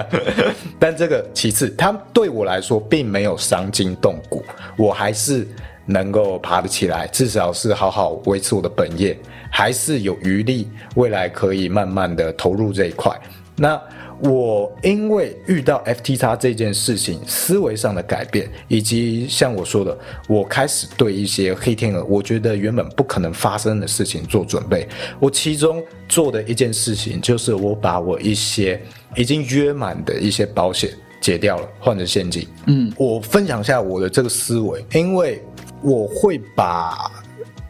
[0.78, 4.44] 但这个其次，它对我来说并没有伤筋动骨，
[4.76, 5.48] 我还是
[5.86, 9.18] 能够爬得起来，至少是好好维持我的本业，
[9.50, 13.18] 还是有余力，未来可以慢慢的投入这一块。
[13.56, 13.80] 那。
[14.20, 19.96] 我因为遇到 FTX 这件事情，思维上的改变，以及像我说的，
[20.28, 24.88] 我开始对一些黑天鹅，我觉得原本不可能发生的事情做准备。
[25.20, 28.80] 我其中做的一件事情，就是我把我一些
[29.16, 32.46] 已经约满的一些保险解掉了，换成现金。
[32.66, 35.42] 嗯，我分享一下我的这个思维，因为
[35.82, 37.10] 我会把。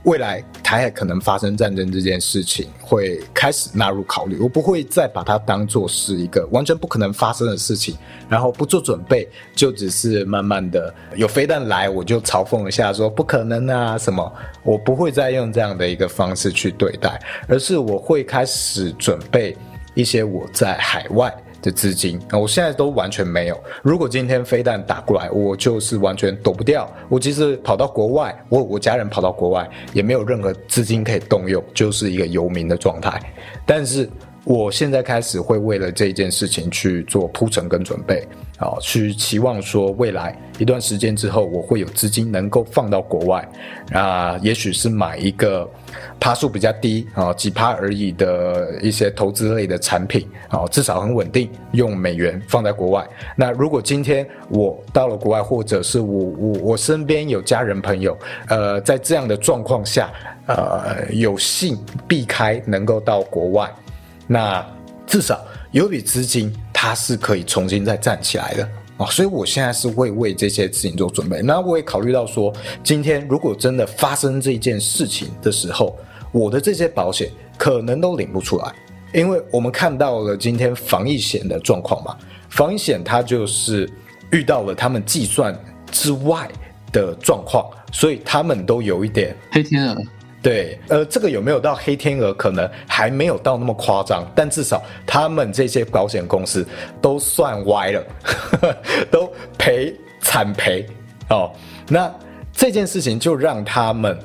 [0.09, 7.95] 未来台海可能发生战争这件事情会开始纳入考虑，我不会再把它当做是一个完全不可能发生的事情，
[8.27, 19.55] 然后不做准备，就只是慢慢的有飞弹来我就嘲讽一下说不可能啊什么，我不会再用这样的一个方式去对待，而是我会开始准备
[19.93, 21.31] 一些我在海外。
[21.61, 23.61] 的资金啊，我现在都完全没有。
[23.83, 26.89] 如果今天飞弹打过来，我就是完全躲不掉。
[27.09, 33.21] 我即使跑到国外，我我家人跑到国外，也没有任何资金可以动用，就是一个游民的状态。
[33.67, 34.09] 但是。
[34.49, 43.47] 我现在开始会为了这件事情去做铺陈跟准备，啊，去期望说未来一段时间之后，我会有资金能够放到国外，
[43.93, 45.69] 啊，也许是买一个
[46.19, 53.07] 趴数比较低啊，几趴而已的一些投资类的产品，啊，至少很稳定，用美元放在国外。
[53.37, 58.17] 那如果今天我到了国外，或者是我我我身边有家人朋友，
[58.49, 60.11] 呃，在这样的状况下，
[60.47, 63.71] 呃，有幸避开能够到国外。
[64.29, 64.65] 那
[65.07, 69.07] 至少有笔资金，它是可以重新再站起来的啊！
[69.07, 71.41] 所以我现在是会为这些事情做准备。
[71.43, 72.53] 那我也考虑到说，
[72.85, 75.99] 今天如果真的发生这件事情的时候，
[76.31, 78.75] 我的这些保险可能都领不出来，
[79.15, 82.15] 因为我们看到了今天防疫险的状况嘛，
[82.51, 83.91] 防疫险它就是
[84.31, 85.59] 遇到了他们计算
[85.91, 86.47] 之外
[86.93, 89.97] 的状况，所以他们都有一点黑天鹅。
[90.41, 92.33] 对，呃，这个有没有到黑天鹅？
[92.35, 96.65] 可能还没有到那么夸张，但至少他们这些保险公司
[97.03, 98.07] 都算歪了，
[99.11, 100.87] 都赔惨赔
[101.29, 101.51] 哦。
[101.89, 102.09] 那
[102.53, 104.17] 这件事情就让他们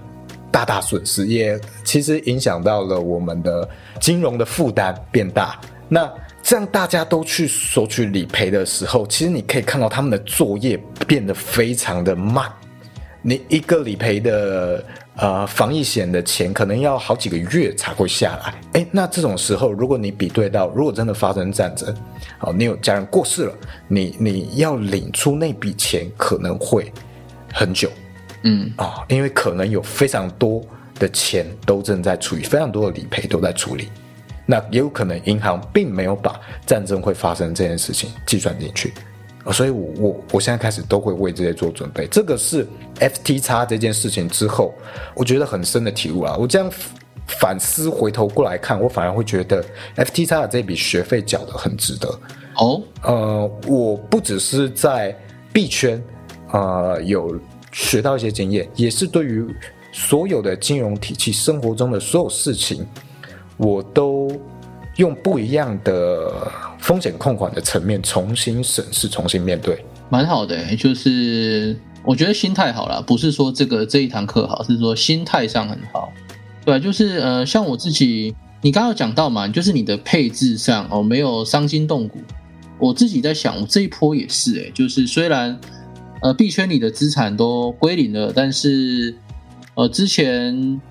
[0.52, 3.68] 大大损失，也其实影响到了我们的
[4.00, 5.60] 金融的负担变大。
[5.90, 6.08] 那
[6.44, 12.48] 这样大家都去索取理赔的时候，其实你可以看到他们的作业变得非常的慢。
[13.24, 14.86] 你一个理赔的。
[15.16, 18.56] 呃，防疫险的钱可能要好几个月才会下来。
[18.74, 21.96] 哎，那这种时候，如果你比对到，如果真的发生战争，
[22.40, 23.54] 好，你有家人过世了，
[23.88, 26.92] 你你要领出那笔钱可能会
[27.54, 27.92] 很久，
[28.42, 30.66] 嗯啊，因为可能有非常多
[30.98, 33.90] 的钱都正在处理，非常多的理赔都在处理，
[34.48, 38.92] 那也有可能银行并没有把战争会发生这件事情计算进去。
[39.52, 42.08] 所以，我我我现在开始都会为这些做准备。
[42.08, 42.66] 这个是
[43.00, 44.74] FT 叉这件事情之后，
[45.16, 46.38] 我觉得很深的体悟啊。
[46.40, 46.72] 我这样
[47.28, 49.64] 反思回头过来看，我反而会觉得
[49.98, 52.08] FT 叉的这笔学费缴的很值得。
[52.56, 55.14] 哦，呃，我不只是在
[55.52, 56.02] 币圈
[56.52, 57.38] 呃有
[57.72, 59.46] 学到一些经验，也是对于
[59.92, 62.86] 所有的金融体系、生活中的所有事情，
[63.58, 64.32] 我都
[64.96, 66.52] 用不一样的。
[66.84, 69.86] 风险控管的层面重新审视、重新面对。
[70.10, 71.74] 蛮好的，就是
[72.04, 76.12] 我觉得心态好了，不是说这个这一堂课好，是说心态上很好。
[76.66, 82.20] 对，就是呃，像我自己，你刚刚讲到嘛，就是你的配置上哦，没有伤筋动骨。
[82.78, 85.58] 我自己在想，我这一波也是哎，就是虽然
[86.22, 89.16] 呃币圈里的资产都归零了，但是
[89.76, 90.82] 呃之前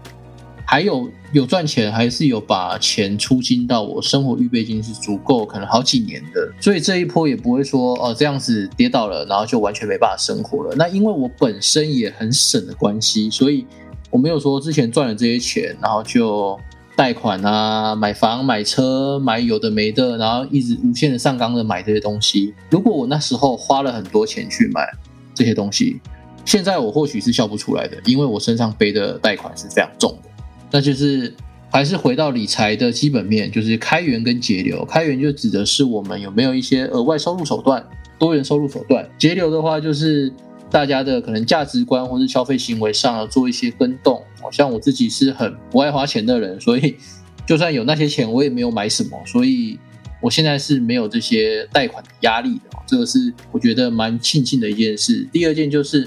[0.72, 10.74] 还有有赚钱，还是有把钱出金到我生活预备金是足够，可能好几年的，所以这一波也不会说哦这样子跌倒了，然后就完全没办法生活了。
[10.74, 13.66] 那因为我本身也很省的关系，所以
[14.08, 16.58] 我没有说之前赚了这些钱，然后就。
[16.94, 22.52] 贷款啊，买房、买车、买有的没的，然后一直无限的上纲的买这些东西。
[22.68, 24.86] 如果我那时候花了很多钱去买
[25.34, 25.98] 这些东西，
[26.44, 30.28] 现在我或许是笑不出来的，因为我身上背的贷款是非常重的。
[30.72, 31.32] 那就是
[31.70, 34.84] 还是回到理财的基本面，就是开源跟节流。
[34.84, 37.86] 开源就指的是我们有没有一些额外收入手段、
[38.18, 40.32] 多元收入手段；节流的话，就是
[40.70, 44.20] 大家的可能价值观或是消费行为上要做一些跟动。
[44.40, 46.96] 好像我自己是很不爱花钱的人，所以
[47.46, 49.78] 就算有那些钱，我也没有买什么，所以
[50.20, 52.78] 我现在是没有这些贷款的压力的。
[52.86, 55.26] 这个是我觉得蛮庆幸的一件事。
[55.32, 56.06] 第二件就是，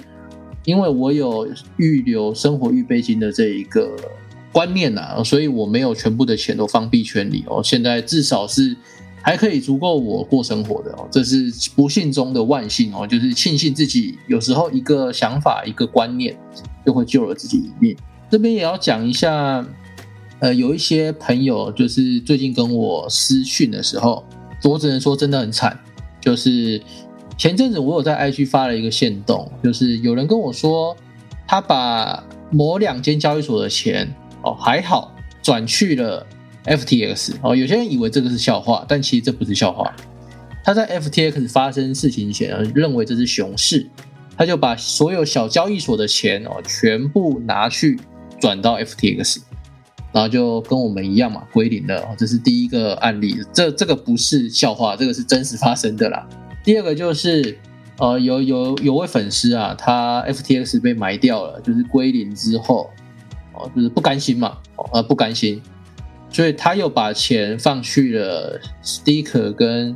[0.66, 1.48] 因为我有
[1.78, 3.96] 预留生活预备金的这一个
[4.56, 7.62] 观念呐，所以我没有全部的钱都放币圈里哦。
[7.62, 8.74] 现在至少是
[9.22, 11.06] 还可以足够我过生活的哦。
[11.12, 16.34] 这是不幸中的万幸哦，就是庆幸自己有时候一个想法、一个观念，
[16.86, 17.94] 就会救了自己一命。
[18.30, 19.66] 这边也要讲一下，
[20.40, 24.24] 呃，有一些朋友就是最近跟我私讯的时候，
[24.64, 25.78] 我只能说真的很惨。
[26.22, 26.82] 就是
[27.38, 30.96] 前阵子我有在 IG 发了一个线动，就是有人跟我说，
[31.46, 34.16] 他把某两间交易所的钱
[34.46, 36.26] 哦还好转去了
[36.64, 39.94] FTX 哦，有些人以为这个是笑话，但其实这不是笑话。
[40.64, 43.86] 他在 FTX 发生事情前认为这是熊市，
[44.38, 48.00] 他就把所有小交易所的钱哦全部拿去。
[48.38, 49.38] 转到 FTX，
[50.12, 52.06] 然后就跟我们一样嘛，归零了。
[52.18, 56.28] 这是第一个案例，这这个不是笑话，这个是真实发生的啦。
[56.66, 57.58] 第二个就是，
[57.98, 62.90] 呃，有有有位粉丝啊，他 FTX 被埋掉了，就是归零之后，
[63.58, 64.58] 哦，就是不甘心嘛，
[64.94, 65.62] 呃，不甘心，
[66.30, 69.96] 所以他又把钱放去了 Sticker 跟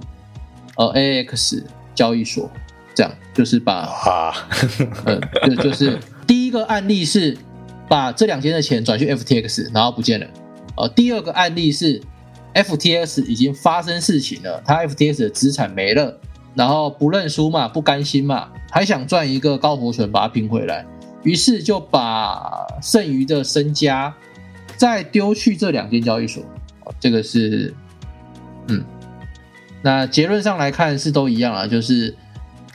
[0.77, 2.49] 呃 AX 交易所，
[2.95, 4.33] 这样就是把啊，
[5.05, 7.37] 呃，就就是第一个案例是。
[7.89, 10.27] 把这两天的钱转去 FTX，然后不见了。
[10.77, 11.99] 呃，第二个案例是
[12.53, 16.15] FTX 已经发生事情了，他 FTX 的资产没了，
[16.53, 20.85] 然后不认输嘛，不甘心嘛，还想赚一个高活存把它拼回来，
[21.23, 24.13] 于是就把剩余的身家
[24.77, 26.43] 再丢去这两间交易所。
[26.99, 27.73] 这个是，
[28.67, 28.83] 嗯，
[29.81, 32.15] 那结论上来看是都一样啊，就是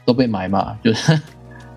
[0.04, 1.20] 都被埋嘛，就是，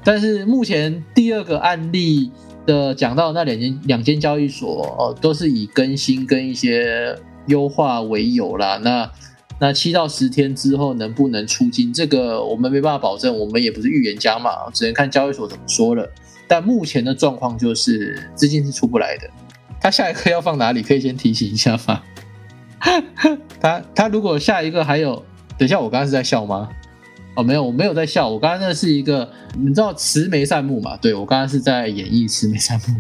[0.04, 2.32] 但是目前第二个案例。
[2.68, 8.78] 的讲到那两间两间交易所哦，都是以更新跟一些优化为由啦。
[8.84, 9.10] 那
[9.60, 16.08] 那七到十天之后能不能出金，这个我们没办法保证，我们也不是预言家嘛，只能看交易所怎么说了。
[16.48, 19.30] 但目前的状况就是资金是出不来的。
[19.82, 20.82] 他下一个要放哪里？
[20.82, 22.02] 可以先提醒一下吗？
[23.60, 25.26] 他他如果下一个还有，
[25.58, 26.70] 等一下我刚刚是在笑吗？
[27.36, 28.30] 哦，没有，我没有在笑。
[28.30, 30.96] 我刚刚那是一个，你知道慈眉善目嘛？
[30.98, 32.96] 对我刚刚是在演绎慈眉善目。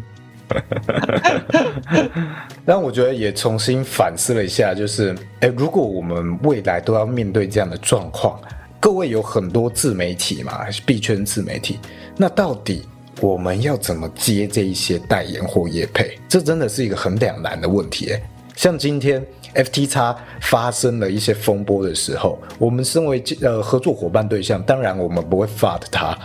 [2.65, 8.39] 但我觉得也重新反思了一下，就是，哎，如果我们未来都要面对这样的状况，
[8.79, 11.79] 各位有很多自媒体嘛，还是币圈自媒体，
[12.15, 12.87] 那到底
[13.21, 16.17] 我们要怎么接这一些代言或业配？
[16.27, 18.15] 这真的是一个很两难的问题。
[18.55, 19.25] 像今天。
[19.55, 26.15] FTX 发生了一些风波的时候，我们身为呃合作伙伴对象，当然我们不会发的他，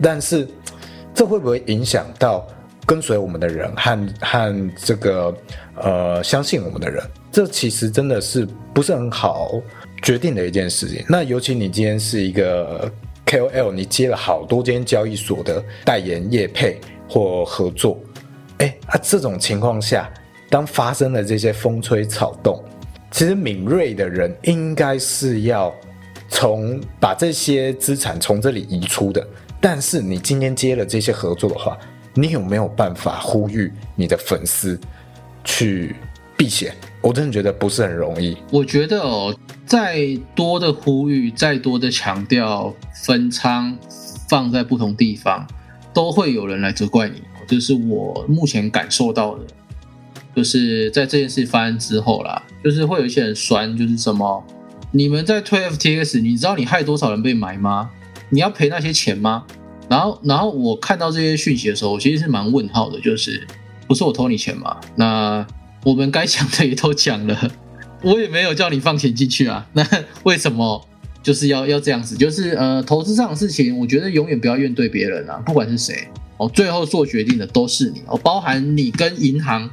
[0.00, 0.48] 但是
[1.12, 2.46] 这会不会影响到
[2.86, 5.36] 跟随我们的人和和这个
[5.74, 7.02] 呃相信我们的人？
[7.32, 9.60] 这其实真的是不是很好
[10.02, 11.04] 决定的一件事情。
[11.08, 12.90] 那尤其你今天是一个
[13.26, 17.98] KOL，你接了好多间交易所的代言业配或合作，
[18.58, 20.08] 哎啊这种情况下。
[20.48, 22.62] 当发生了这些风吹草动，
[23.10, 25.74] 其实敏锐的人应该是要
[26.28, 29.26] 从把这些资产从这里移出的。
[29.60, 31.76] 但是你今天接了这些合作的话，
[32.18, 34.80] 你有没有办法呼吁你的粉丝
[35.44, 35.94] 去
[36.34, 36.74] 避险？
[37.02, 38.36] 我真的觉得不是很容易。
[38.50, 43.76] 我觉得哦，再多的呼吁，再多的强调分仓
[44.28, 45.46] 放在不同地方，
[45.92, 47.22] 都会有人来责怪你。
[47.46, 49.44] 这是我目前感受到的。
[50.34, 54.42] 就是在这件事发生之后啦，就是会有一些人酸，就是什么
[54.90, 57.90] 你们在推 FTX，你知道你害多少人被埋吗？
[58.30, 59.44] 你要赔那些钱吗？
[59.88, 63.46] 然后，然后我看到这些讯息的时候，我其实是蛮问号的，就是
[63.86, 64.76] 不是我偷你钱嘛？
[64.96, 65.46] 那
[65.84, 67.50] 我们该讲的也都讲了，
[68.02, 69.66] 我也没有叫你放钱进去啊。
[69.74, 69.86] 那
[70.24, 70.84] 为什么
[71.22, 72.16] 就是要要这样子？
[72.16, 76.08] 就是呃，投资上的事情，我觉得永远不要怨对别人啊，不管是谁
[76.38, 79.70] 哦，最后做决定的都是你哦，包含你跟银行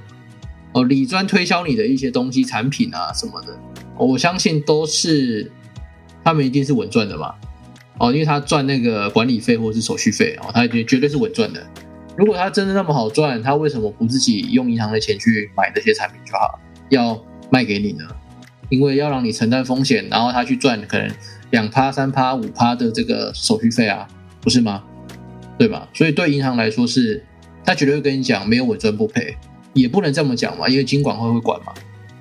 [0.73, 3.47] 哦，理专推销你的一些东西、产品啊什么的，
[3.97, 5.51] 我相信都是
[6.23, 7.33] 他们一定是稳赚的嘛。
[8.03, 11.65] 哦，因为他赚那个管理费或者是手续费哦，他绝绝对是稳赚的。
[12.17, 17.17] 如果他真的那么好赚，他为什么不自己用银行的钱去买这些产品就好，要
[17.49, 18.03] 卖给你呢？
[18.67, 21.09] 因为要让你承担风险，然后他去赚可能
[21.51, 24.05] 两趴、三趴、五趴的这个手续费啊，
[24.41, 24.83] 不是吗？
[25.57, 25.87] 对吧？
[25.93, 27.23] 所以对银行来说是，
[27.63, 29.37] 他绝对会跟你讲没有稳赚不赔，
[29.73, 31.71] 也不能这么讲嘛，因为金管会会管嘛。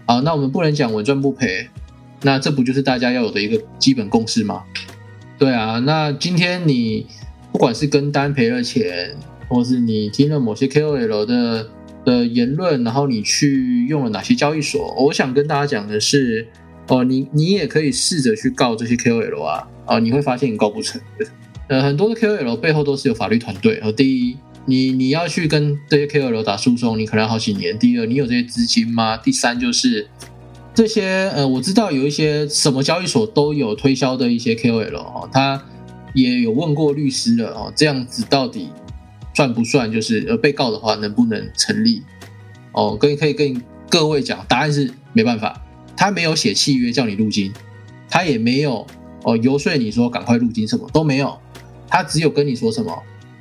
[0.07, 1.69] 好，那我们不能讲稳赚不赔，
[2.23, 4.63] 那这不就是大家要有的一个基本共识吗？
[5.43, 7.05] 对啊，那今天你
[7.51, 9.13] 不管是跟单赔了钱，
[9.49, 11.69] 或是你听了某些 KOL 的
[12.05, 16.47] 的言论，然后你去用了哪些交易所，我想跟大家讲的是，
[16.87, 21.01] 哦，你你也可以试着去告这些 KOL 啊，啊，你会发现你告不成。
[21.67, 23.81] 呃，很多的 KOL 背后都是有法律团队。
[23.81, 24.37] 和第一，
[24.67, 27.77] 你你要去跟这些 KOL 打诉讼，你可能要好几年。
[27.77, 29.17] 第二，你有这些资金吗？
[29.17, 30.07] 第三就是。
[30.75, 35.63] 这些呃，我知道有一些什么交易所都有推销的一些 KOL 哦，他
[36.15, 38.71] 也有问过律师了哦，这样子到底
[39.35, 39.93] 算不算？
[39.93, 42.03] 就是呃，被告的话能不能成立？
[42.73, 45.63] 哦，跟可以跟各位讲，答案是没办法，
[45.95, 47.53] 他没有写契约叫你入金，
[48.09, 48.87] 他也没有
[49.25, 51.39] 哦游说你说赶快入金，什么都没有，
[51.87, 52.91] 他只有跟你说什么，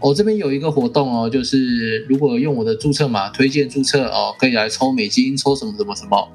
[0.01, 6.27] 我这边有一个活动哦，就是如果用我的注册码推荐注册哦，可以来抽美金，抽什么什么什么。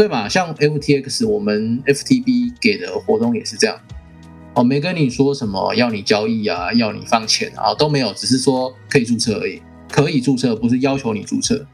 [0.00, 0.26] 对嘛？
[0.26, 3.78] 像 FTX，我们 FTB 给的活动也是这样，
[4.54, 9.60] 哦，没跟你说什么要你交易啊，要你放钱啊，都没有，只是说可以注册而已，
[9.92, 11.66] 可以注册，不是要求你注册。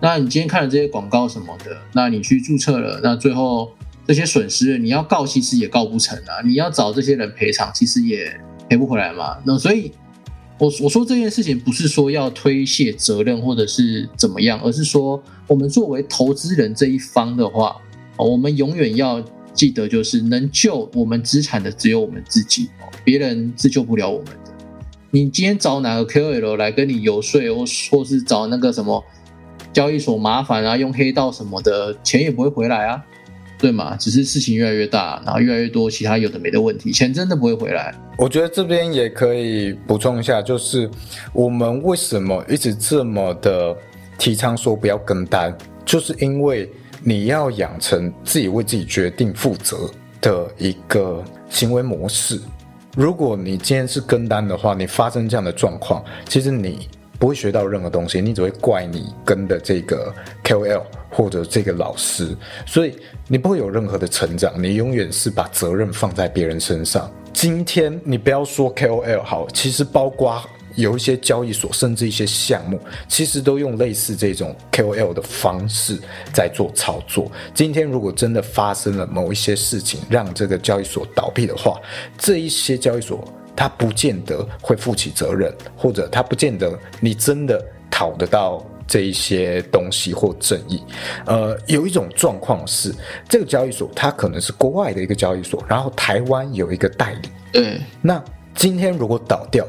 [0.00, 3.70] 那你今天看了这些广告什么的，那你去注册了，那最后
[4.04, 8.36] 这些损失你要告，其实也告不成啊，你要找这些人赔偿，其实也
[8.68, 9.36] 赔不回来嘛。
[9.44, 9.92] 那所以。
[10.60, 17.74] 我我说这件事情不是说要推卸责任或者是怎么样，而是说我们作为投资人这一方的话，
[18.18, 22.68] 我们永远要记得，就是能救我们资产的只有我们自己，
[23.02, 24.52] 别人是救不了我们的。
[25.10, 29.02] 你今天找哪个 KOL 来跟你游说，或或是找那个什么
[29.72, 33.02] 交易所麻烦啊，用黑道什么的，钱也不会回来啊。
[33.60, 33.94] 对嘛？
[33.96, 37.94] 只是事情越来越大，然后越来越多其他有的没的问题，钱真的不会回来。
[38.16, 40.90] 我觉得这边也可以补充一下，就是
[41.32, 43.76] 我们为什么一直这么的
[44.18, 46.70] 提倡说不要跟单，就是因为
[47.02, 49.90] 你要养成自己为自己决定负责
[50.20, 52.40] 的一个行为模式。
[52.96, 56.88] 如果你今天是跟单的话，你发生这样的状况，其实你。
[57.20, 60.12] 不会学到任何东西，你只会怪你跟的这个
[60.42, 62.34] KOL 或者这个老师，
[62.66, 62.96] 所以
[63.28, 67.12] 你不会有任何的成长，你永远是把责任放在别人身上。
[67.34, 70.42] 今天你不要说 KOL 好，其实包括
[70.76, 75.98] 有一些交易所，甚至一些项目，其实都用类似这种 KOL 的方式
[76.32, 77.30] 在做操作。
[77.52, 81.78] 今天如果真的发生了某一些事情，让这个交易所倒闭的话，
[82.16, 83.22] 这一些交易所。
[83.60, 90.82] 他不见得会负起责任，或者他不见得你真的讨得到这一些东西或正义。
[91.26, 92.90] 呃，有一种状况是，
[93.28, 97.28] 这个交易所它可能是国外的一个交易所，然后台湾有一个代理。
[97.52, 97.78] 嗯。
[98.00, 99.66] 那今天如果倒掉，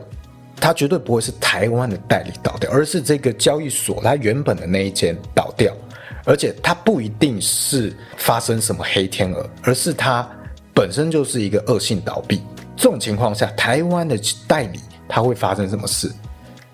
[0.55, 5.75] 它绝对不会是台湾的代理倒掉，而是这个交易所它原本的那一间倒掉，
[6.23, 10.25] 而且它不一定是发生什么黑天鹅，而是它
[10.73, 12.41] 本身就是一个恶性倒闭。
[12.81, 16.11] 这种情况下，台湾的代理他会发生什么事？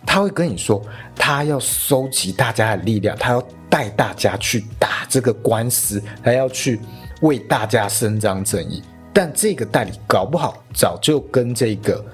[0.06, 0.82] 他会跟你说，
[1.14, 6.80] 他要收集大家的力量，他要带大家去打这个官司，他要去
[7.20, 8.82] 为大家伸张正义。
[9.12, 12.06] 但这个代理搞不好早就跟这个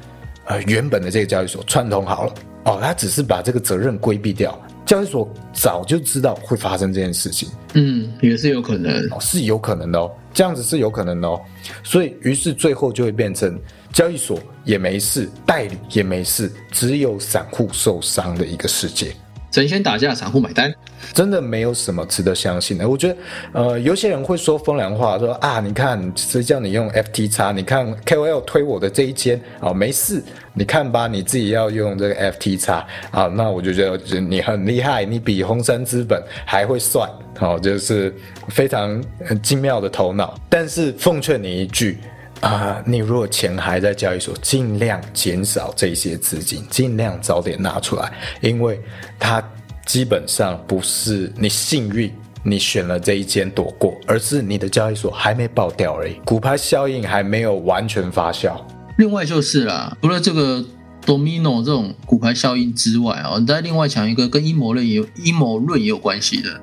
[0.46, 2.34] 呃原本的这个交易所串通好了
[2.66, 4.60] 哦，他只是把这个责任规避掉。
[4.88, 11.40] 交易所早就知道会发生这件事情，嗯，也是有可能，是有可能的哦，这样子是有可能的哦。
[11.84, 13.56] 所以，于是最后就会变成。
[13.94, 19.16] 交易所也没事，代理也没事，只有散户受伤的一个世界。
[19.52, 20.74] 神仙打架，散户买单，
[21.14, 22.90] 真的没有什么值得相信的。
[22.90, 23.18] 我觉得，
[23.52, 30.24] 呃，有些人会说风凉话，说啊，你看谁叫你用 FT 叉，你看 KOL 推我的这一间，哦，没事，
[30.56, 37.08] 你看吧，你自己要用这个 FT 叉啊，那我就觉得你很厉害，你比红杉资本还会算，
[37.40, 38.12] 哦，就是
[38.48, 39.00] 非常
[39.44, 40.34] 精妙的头脑。
[40.50, 42.00] 但是奉劝你一句。
[42.44, 48.82] 啊，你如果钱还在交易所，尽量减少这些资金，尽量早点拿出来，因为
[49.18, 49.42] 它
[49.86, 52.14] 基本上不是你幸运
[52.44, 58.62] 你选了这一间躲过，而是你的交易所还没爆掉而已，股牌效应还没有完全发酵。
[58.98, 60.62] 另外就是啦，除了这个
[61.06, 66.60] domino 这种股牌效应之外啊，再另外讲一个跟阴谋论也有阴谋论也有关系的。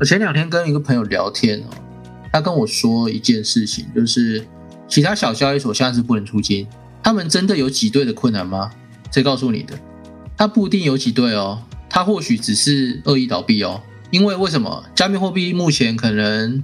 [0.00, 1.68] 我前两天跟一个朋友聊天哦，
[2.32, 4.42] 他跟我说一件事情，就是。
[4.92, 6.66] 其他小交易所现在是不能出金，
[7.02, 8.70] 他们真的有挤兑的困难吗？
[9.10, 9.72] 谁告诉你的？
[10.36, 13.80] 他不一定有挤兑哦，他或许只是恶意倒闭哦。
[14.10, 14.84] 因为为什么？
[14.94, 16.62] 加密货币目前可能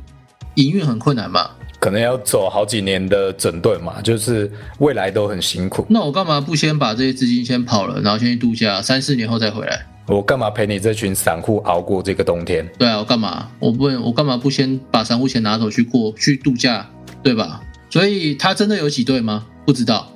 [0.57, 5.87] 营运很困难嘛，可能要走好几年的整顿嘛，就是未来都很辛苦。
[5.89, 9.87] 那我干嘛不先把这些资金先跑了，然后先去度假，三四年后再回来？
[10.07, 12.69] 我干嘛陪你这群散户熬过这个冬天？
[12.79, 13.49] 对啊，我干嘛？
[13.59, 16.87] 我不，我干嘛不先把散户钱拿走去过去度假，
[17.23, 17.63] 对吧？
[17.91, 19.47] 所以他真的有挤兑吗？
[19.67, 20.11] 不知道。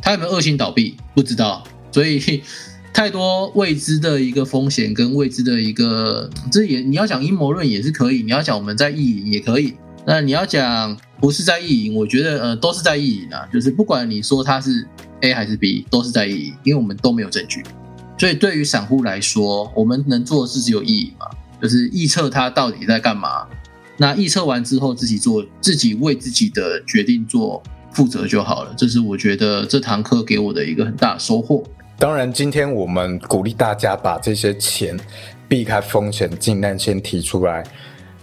[0.00, 0.96] 他有没有恶性倒闭？
[1.14, 1.62] 不知道。
[1.92, 2.42] 所以
[2.92, 9.74] 太多未知的一个风险跟未知的一个，这也你要讲阴谋论也是可以，你要讲我们在意淫也可以。
[10.04, 13.48] 那你要讲不是在意淫，我觉得呃都是在意淫啊。
[13.52, 14.86] 就是不管你说他是
[15.20, 17.62] A 还是 B，都是在意淫，因为我们都没有证据。
[18.18, 21.26] 所以对于散户来说，我们能做的是只有意淫嘛，
[21.62, 23.46] 就是预测他到底在干嘛。
[24.02, 28.74] 那预测完之后，自己做自己为自己的决定做负责就好了。
[28.76, 31.62] 这是我觉得这堂课给我的一个很大收获。
[32.00, 34.98] 当然，今天我们鼓励大家把这些钱
[35.46, 37.64] 避开风险，尽量先提出来。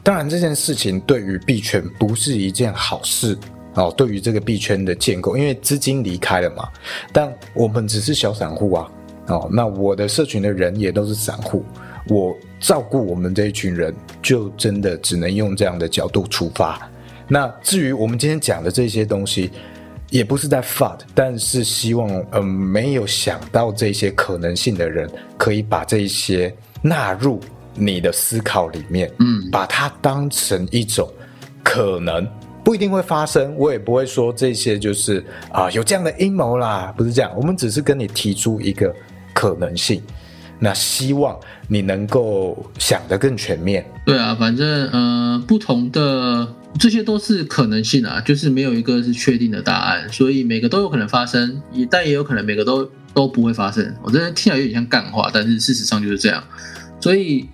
[0.04, 3.38] 当然，这件事情对于币圈不是一件好事
[3.76, 3.90] 哦。
[3.96, 6.68] 对于这个币圈的建构，因为资金离开了嘛，
[7.14, 8.92] 但我们只是小散户啊。
[9.28, 11.64] 哦，那我的社群的人也都是散户。
[12.10, 16.90] 我照顾我们这一群人，就真的只能用这样的角度出发。
[17.28, 19.52] 那至于我们今天讲的这些东西，
[20.10, 27.40] 也不是在 fat，但是希望，嗯，没有想到这些可能性的人，可以把这一些纳入
[27.76, 31.08] 你的思考里面，嗯，把它当成一种
[31.64, 32.28] 可能，
[32.64, 33.56] 不一定会发生。
[33.56, 37.32] 我也不会说这些就是啊有这样的阴谋啦，不是这样。
[37.38, 38.94] 我们只是跟你提出一个
[39.34, 40.02] 可能性。
[40.60, 41.40] 那希望
[41.70, 43.86] 你能够想得更全面。
[44.06, 53.96] 对啊，反正呃，不同的这些都是可能性啊，就是没有一个是确定的答案，所以每个都有可能发生，也但也有可能每个都都不会发生。
[54.04, 56.44] 我这听起来有点像干话，但是事实上就是这样。
[57.00, 57.48] 所以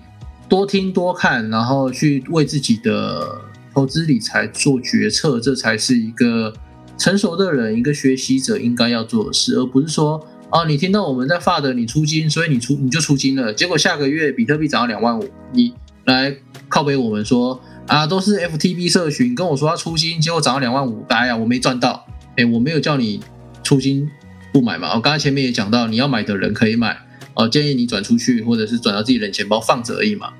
[0.50, 3.40] 多听多看，然后去为自己的
[3.74, 6.52] 投资理财做决策，这才是一个
[6.98, 10.26] 成熟的人、一个学习者应该要做的事，而不是说。
[10.52, 13.54] 哦，你听到我们在发的，你出金，所以你出你就出金了。
[13.54, 15.74] 结果下个月比特币涨到两万五，你
[16.06, 16.34] 来
[16.70, 22.06] 靠背我们说啊，都是 FTB 社群跟我说要出金，结果涨到两万五，哎呀，我没赚到。
[22.38, 23.20] 哎，我没有叫你
[23.64, 24.10] 出金
[24.54, 24.94] 不买嘛。
[24.96, 26.98] 我刚才前面也讲到，你要买的人可以买，
[27.34, 30.32] 哦，建议你转出去或者是转到自己人钱包放着而已嘛。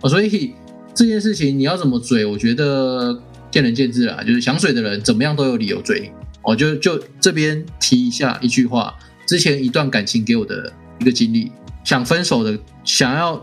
[0.00, 0.54] 哦，所以
[0.94, 4.22] 这件事情你要怎么追，我觉得见仁见智啦。
[4.22, 6.10] 就是想水的人怎么样都有理由追你。
[6.42, 8.94] 我就就这边提一下一句话。
[9.28, 11.52] 之前一段感情给我的一个经历，
[11.84, 13.38] 想分手的，想要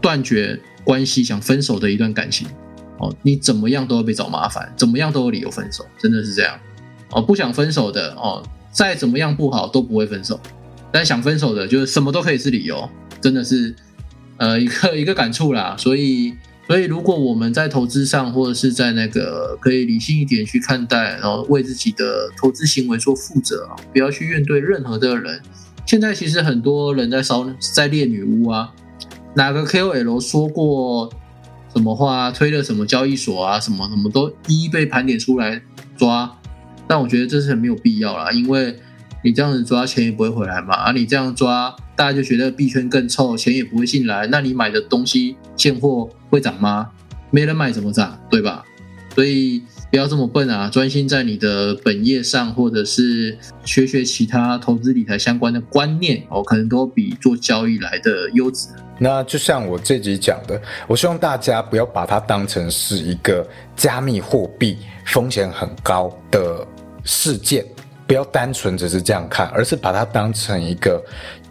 [0.00, 2.48] 断绝关系，想分手的一段感情，
[2.98, 6.58] 哦，你怎么样都要被找麻烦，怎么样都有理由分手，真的是这样，
[7.12, 10.40] 哦，不想分手的，哦，再怎么样不好都不会分手，
[10.90, 13.72] 但想分手的，就是什么都可以是理由，真的是，
[14.38, 16.34] 呃，一个一个感触啦，所以。
[16.68, 25.40] 所以，如果我们在投资上，或者是在那个可以理性一点去看待，然后为自己的投资行为做负责啊，不要去怨对任何的人。
[25.86, 28.70] 现在其实很多人在烧，在猎女巫啊，
[29.34, 31.10] 哪个 KOL 说过
[31.74, 35.62] 什么话，推了什么交易所啊，什么什么都一一被盘点出来
[35.96, 36.30] 抓。
[36.86, 38.78] 但我觉得这是很没有必要啦，因为
[39.24, 41.74] 你这样子抓钱也不会回来嘛，而你这样抓。
[41.98, 44.24] 大家就觉得币圈更臭，钱也不会进来。
[44.28, 46.88] 那你买的东西现货会涨吗？
[47.32, 48.64] 没人买怎么涨，对吧？
[49.16, 58.68] 所以不要这么笨啊，专心在你的本业上，或者是学学其他投资理财相关的观念哦，可能都比做交易来的优质。
[59.00, 63.44] 那就像我这集讲的，我希望大家不要把它当成是一个
[63.74, 66.64] 加密货币风险很高的
[67.02, 67.66] 事件。
[68.08, 71.00] 不要单纯只是这样看，而是把它当成一个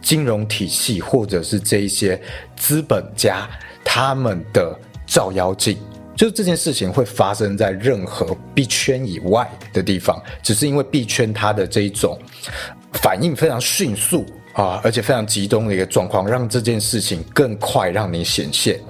[0.02, 2.20] 金融体系或者是这一些
[2.56, 3.48] 资本家
[3.84, 5.78] 他们的照妖镜。
[6.16, 12.18] 就是这件事情会发生在任何币圈以外的地方，只是因为币圈它的这一种
[12.94, 18.80] 反应非常迅速啊，而且非常集中的一个状况，让这件事情更快让你显现，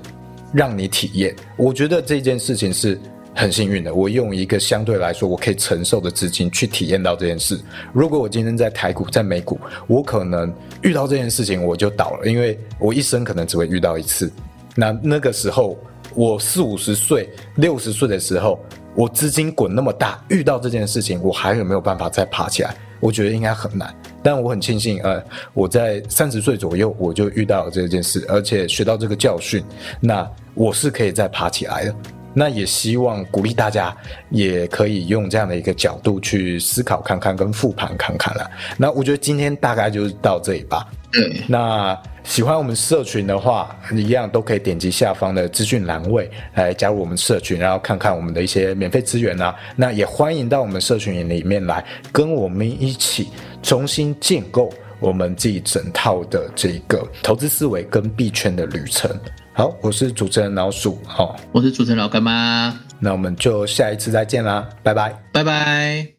[0.54, 1.36] 让你体验。
[1.58, 2.98] 我觉得这件事情是
[3.38, 7.58] 很幸运的，我用一个相对来说我可以承受的资金去体验到这件事。
[7.92, 14.30] 如果我今天在台股、在美股，我可能遇到这件事情我就倒了，因为我一生可能只会遇到一次。
[14.74, 15.78] 那那个时候。
[16.14, 18.58] 我四五十岁、六十岁的时候，
[18.96, 22.74] 我资金滚那么大，遇到这件事情，我还有没有办法再爬起来？
[22.98, 23.94] 我觉得应该很难。
[24.22, 25.22] 但我很庆幸，呃，
[25.52, 29.62] 我在三十岁左右我就遇到了这件事，而且学到这个教训，
[30.00, 31.94] 那我是可以再爬起来的。
[32.38, 33.92] 那也希望鼓励大家，
[34.30, 38.48] 也可以用这样的一个角度去思考看看，跟复盘看看了。
[38.76, 40.86] 那我觉得今天大概就是到这里吧。
[41.14, 41.98] 嗯，那。
[42.24, 49.56] 喜欢我们社群的话，一样都可以点击下方的资讯栏位来加入我们社群，然后看看我们的一些免费资源啊。
[49.74, 51.82] 那也欢迎到我们社群里面来，
[52.12, 53.30] 跟我们一起
[53.62, 54.70] 重新建构
[55.00, 59.10] 我们这一整套的这个投资思维跟币圈的旅程。
[59.58, 66.17] 好，我是主持人老鼠，好，我是主持人老干妈，那我们就下一次再见啦，拜拜，拜拜。